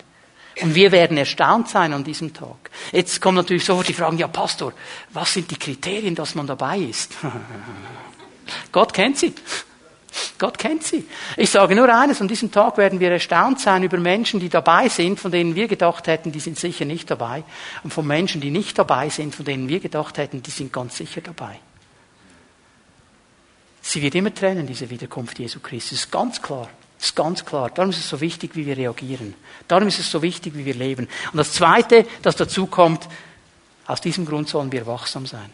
[0.60, 2.70] Und wir werden erstaunt sein an diesem Tag.
[2.90, 4.74] Jetzt kommen natürlich sofort die Fragen, ja Pastor,
[5.10, 7.12] was sind die Kriterien, dass man dabei ist?
[8.72, 9.32] Gott kennt sie.
[10.38, 11.06] Gott kennt sie.
[11.38, 14.88] Ich sage nur eines, an diesem Tag werden wir erstaunt sein über Menschen, die dabei
[14.88, 17.44] sind, von denen wir gedacht hätten, die sind sicher nicht dabei.
[17.82, 20.98] Und von Menschen, die nicht dabei sind, von denen wir gedacht hätten, die sind ganz
[20.98, 21.60] sicher dabei.
[23.82, 25.96] Sie wird immer trennen, diese Wiederkunft Jesu Christi.
[25.96, 26.68] Das ist ganz klar.
[26.98, 27.68] Das ist ganz klar.
[27.70, 29.34] Darum ist es so wichtig, wie wir reagieren.
[29.66, 31.08] Darum ist es so wichtig, wie wir leben.
[31.32, 33.08] Und das Zweite, das dazu kommt,
[33.86, 35.50] aus diesem Grund sollen wir wachsam sein.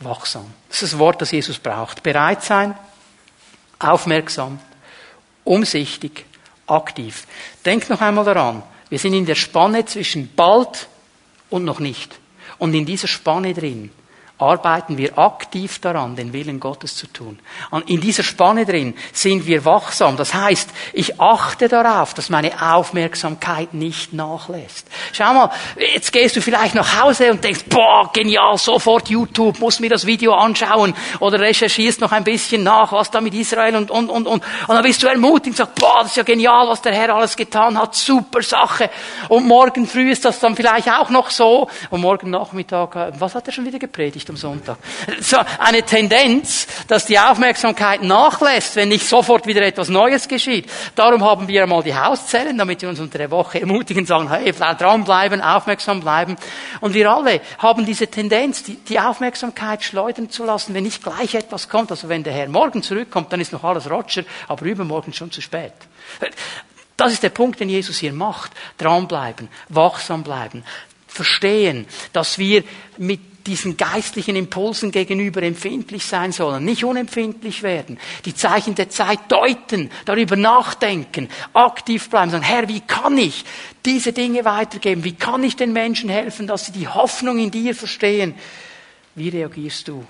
[0.00, 0.52] Wachsam.
[0.68, 2.02] Das ist das Wort, das Jesus braucht.
[2.02, 2.76] Bereit sein,
[3.78, 4.58] aufmerksam,
[5.44, 6.26] umsichtig,
[6.66, 7.26] aktiv.
[7.64, 8.64] Denk noch einmal daran.
[8.88, 10.88] Wir sind in der Spanne zwischen bald
[11.50, 12.18] und noch nicht.
[12.58, 13.90] Und in dieser Spanne drin
[14.38, 17.38] arbeiten wir aktiv daran, den Willen Gottes zu tun.
[17.86, 20.16] In dieser Spanne drin sind wir wachsam.
[20.16, 24.86] Das heißt, ich achte darauf, dass meine Aufmerksamkeit nicht nachlässt.
[25.12, 29.80] Schau mal, jetzt gehst du vielleicht nach Hause und denkst, boah, genial, sofort YouTube, muss
[29.80, 33.90] mir das Video anschauen oder recherchierst noch ein bisschen nach, was da mit Israel und,
[33.90, 34.42] und, und, und.
[34.66, 37.14] Und dann bist du ermutigt und sagst, boah, das ist ja genial, was der Herr
[37.14, 38.88] alles getan hat, super Sache.
[39.28, 41.68] Und morgen früh ist das dann vielleicht auch noch so.
[41.90, 44.27] Und morgen Nachmittag, äh, was hat er schon wieder gepredigt?
[44.28, 44.78] Predigt am Sonntag.
[45.20, 50.70] So eine Tendenz, dass die Aufmerksamkeit nachlässt, wenn nicht sofort wieder etwas Neues geschieht.
[50.94, 54.52] Darum haben wir einmal die Hauszellen, damit wir uns unter der Woche ermutigen, sagen, hey,
[54.52, 56.36] dranbleiben, aufmerksam bleiben.
[56.80, 61.34] Und wir alle haben diese Tendenz, die, die Aufmerksamkeit schleudern zu lassen, wenn nicht gleich
[61.34, 61.90] etwas kommt.
[61.90, 65.40] Also wenn der Herr morgen zurückkommt, dann ist noch alles Roger, aber übermorgen schon zu
[65.40, 65.72] spät.
[66.96, 68.52] Das ist der Punkt, den Jesus hier macht.
[68.76, 70.64] Dranbleiben, wachsam bleiben,
[71.06, 72.64] verstehen, dass wir
[72.96, 79.20] mit diesen geistlichen Impulsen gegenüber empfindlich sein sollen, nicht unempfindlich werden, die Zeichen der Zeit
[79.28, 83.44] deuten, darüber nachdenken, aktiv bleiben, sagen, Herr, wie kann ich
[83.84, 85.02] diese Dinge weitergeben?
[85.02, 88.34] Wie kann ich den Menschen helfen, dass sie die Hoffnung in dir verstehen?
[89.14, 90.06] Wie reagierst du?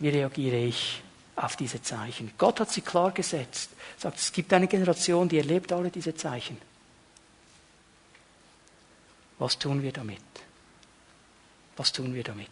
[0.00, 1.00] Wie reagiere ich
[1.36, 2.32] auf diese Zeichen?
[2.36, 3.70] Gott hat sie klar gesetzt.
[3.96, 6.58] Sagt, es gibt eine Generation, die erlebt alle diese Zeichen.
[9.38, 10.18] Was tun wir damit?
[11.78, 12.48] Was tun wir damit?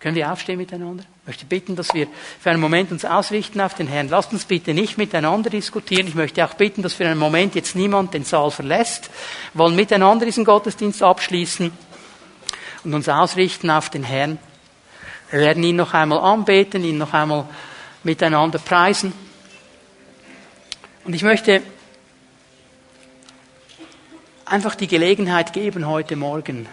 [0.00, 1.04] Können wir aufstehen miteinander?
[1.22, 2.06] Ich möchte bitten, dass wir
[2.40, 4.08] für einen Moment uns ausrichten auf den Herrn.
[4.08, 6.06] Lasst uns bitte nicht miteinander diskutieren.
[6.06, 9.10] Ich möchte auch bitten, dass für einen Moment jetzt niemand den Saal verlässt.
[9.52, 11.72] Wir wollen miteinander diesen Gottesdienst abschließen
[12.84, 14.38] und uns ausrichten auf den Herrn.
[15.30, 17.46] Wir werden ihn noch einmal anbeten, ihn noch einmal
[18.04, 19.12] miteinander preisen.
[21.04, 21.60] Und ich möchte
[24.44, 26.68] einfach die Gelegenheit geben heute Morgen,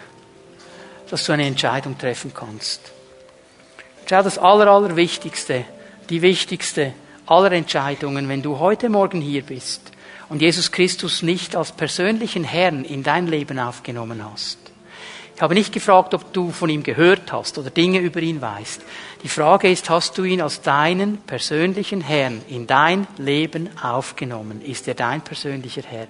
[1.10, 2.92] dass du eine Entscheidung treffen kannst.
[4.08, 5.64] Schau, das Aller, Allerwichtigste,
[6.08, 6.92] die wichtigste
[7.26, 9.90] aller Entscheidungen, wenn du heute Morgen hier bist
[10.28, 14.58] und Jesus Christus nicht als persönlichen Herrn in dein Leben aufgenommen hast.
[15.34, 18.80] Ich habe nicht gefragt, ob du von ihm gehört hast oder Dinge über ihn weißt.
[19.22, 24.62] Die Frage ist, hast du ihn als deinen persönlichen Herrn in dein Leben aufgenommen?
[24.62, 26.06] Ist er dein persönlicher Herr?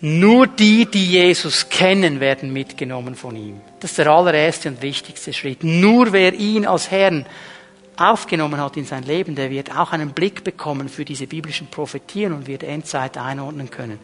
[0.00, 3.60] Nur die, die Jesus kennen, werden mitgenommen von ihm.
[3.80, 5.64] Das ist der allererste und wichtigste Schritt.
[5.64, 7.26] Nur wer ihn als Herrn
[7.96, 12.32] aufgenommen hat in sein Leben, der wird auch einen Blick bekommen für diese biblischen Prophetien
[12.32, 13.98] und wird Endzeit einordnen können.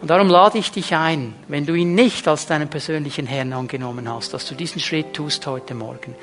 [0.00, 4.08] Und darum lade ich dich ein, wenn du ihn nicht als deinen persönlichen Herrn angenommen
[4.08, 6.14] hast, dass du diesen Schritt tust heute Morgen.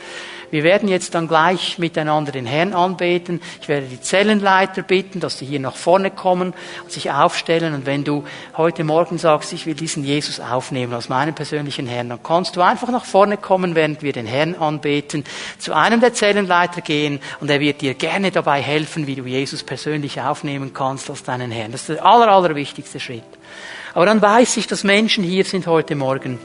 [0.52, 3.41] Wir werden jetzt dann gleich miteinander den Herrn anbeten.
[3.62, 7.74] Ich werde die Zellenleiter bitten, dass sie hier nach vorne kommen und sich aufstellen.
[7.74, 8.26] Und wenn du
[8.58, 12.62] heute Morgen sagst, ich will diesen Jesus aufnehmen als meinen persönlichen Herrn, dann kannst du
[12.62, 15.24] einfach nach vorne kommen, während wir den Herrn anbeten,
[15.58, 19.64] zu einem der Zellenleiter gehen und er wird dir gerne dabei helfen, wie du Jesus
[19.64, 21.72] persönlich aufnehmen kannst als deinen Herrn.
[21.72, 23.24] Das ist der aller, allerwichtigste Schritt.
[23.93, 26.39] Aber dann weiß ich, dass Menschen hier sind heute Morgen,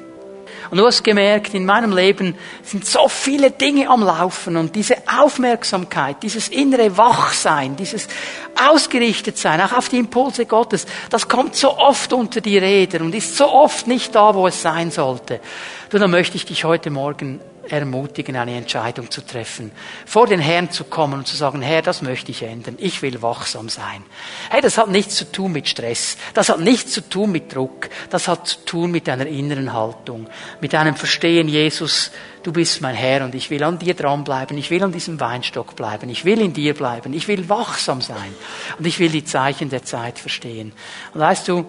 [0.71, 4.97] und du hast gemerkt, in meinem Leben sind so viele Dinge am Laufen und diese
[5.21, 8.09] Aufmerksamkeit, dieses innere Wachsein, dieses
[8.57, 13.37] Ausgerichtetsein, auch auf die Impulse Gottes, das kommt so oft unter die Räder und ist
[13.37, 15.41] so oft nicht da, wo es sein sollte.
[15.91, 17.41] Du, dann möchte ich dich heute Morgen
[17.71, 19.71] ermutigen, eine Entscheidung zu treffen,
[20.05, 22.77] vor den Herrn zu kommen und zu sagen, Herr, das möchte ich ändern.
[22.79, 24.05] Ich will wachsam sein.
[24.51, 26.17] Hey, das hat nichts zu tun mit Stress.
[26.35, 27.89] Das hat nichts zu tun mit Druck.
[28.11, 30.27] Das hat zu tun mit einer inneren Haltung,
[30.61, 32.11] mit einem Verstehen, Jesus,
[32.43, 34.57] du bist mein Herr und ich will an dir dranbleiben.
[34.57, 36.09] Ich will an diesem Weinstock bleiben.
[36.11, 37.13] Ich will in dir bleiben.
[37.13, 38.35] Ich will wachsam sein.
[38.79, 40.73] Und ich will die Zeichen der Zeit verstehen.
[41.13, 41.67] Und weißt du,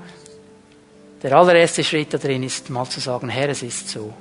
[1.23, 4.13] der allererste Schritt da drin ist mal zu sagen, Herr, es ist so.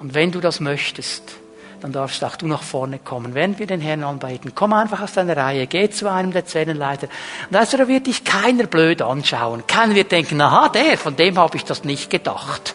[0.00, 1.22] Und wenn du das möchtest,
[1.82, 3.34] dann darfst auch du nach vorne kommen.
[3.34, 7.08] Wenn wir den Herrn anbeten, komm einfach aus deiner Reihe, geh zu einem der Zellenleiter.
[7.50, 9.66] Und also da wird dich keiner blöd anschauen.
[9.66, 12.74] Keiner wird denken, aha, der, von dem habe ich das nicht gedacht.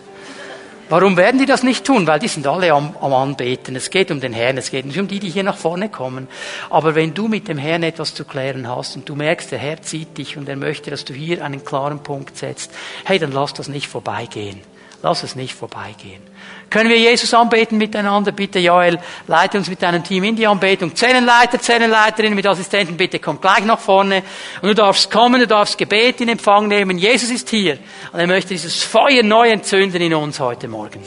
[0.87, 2.05] Warum werden die das nicht tun?
[2.05, 3.75] Weil die sind alle am, am Anbeten.
[3.75, 6.27] Es geht um den Herrn, es geht nicht um die, die hier nach vorne kommen.
[6.69, 9.81] Aber wenn du mit dem Herrn etwas zu klären hast und du merkst, der Herr
[9.81, 12.71] zieht dich und er möchte, dass du hier einen klaren Punkt setzt,
[13.03, 14.61] hey, dann lass das nicht vorbeigehen.
[15.01, 16.21] Lass es nicht vorbeigehen.
[16.69, 18.31] Können wir Jesus anbeten miteinander?
[18.31, 20.95] Bitte, Joel, leite uns mit deinem Team in die Anbetung.
[20.95, 24.23] Zellenleiter, Zellenleiterin mit Assistenten, bitte kommt gleich nach vorne.
[24.61, 26.97] Und du darfst kommen, du darfst Gebet in Empfang nehmen.
[26.97, 27.77] Jesus ist hier.
[28.11, 31.01] Und er möchte dieses Feuer neu entzünden in uns heute Morgen.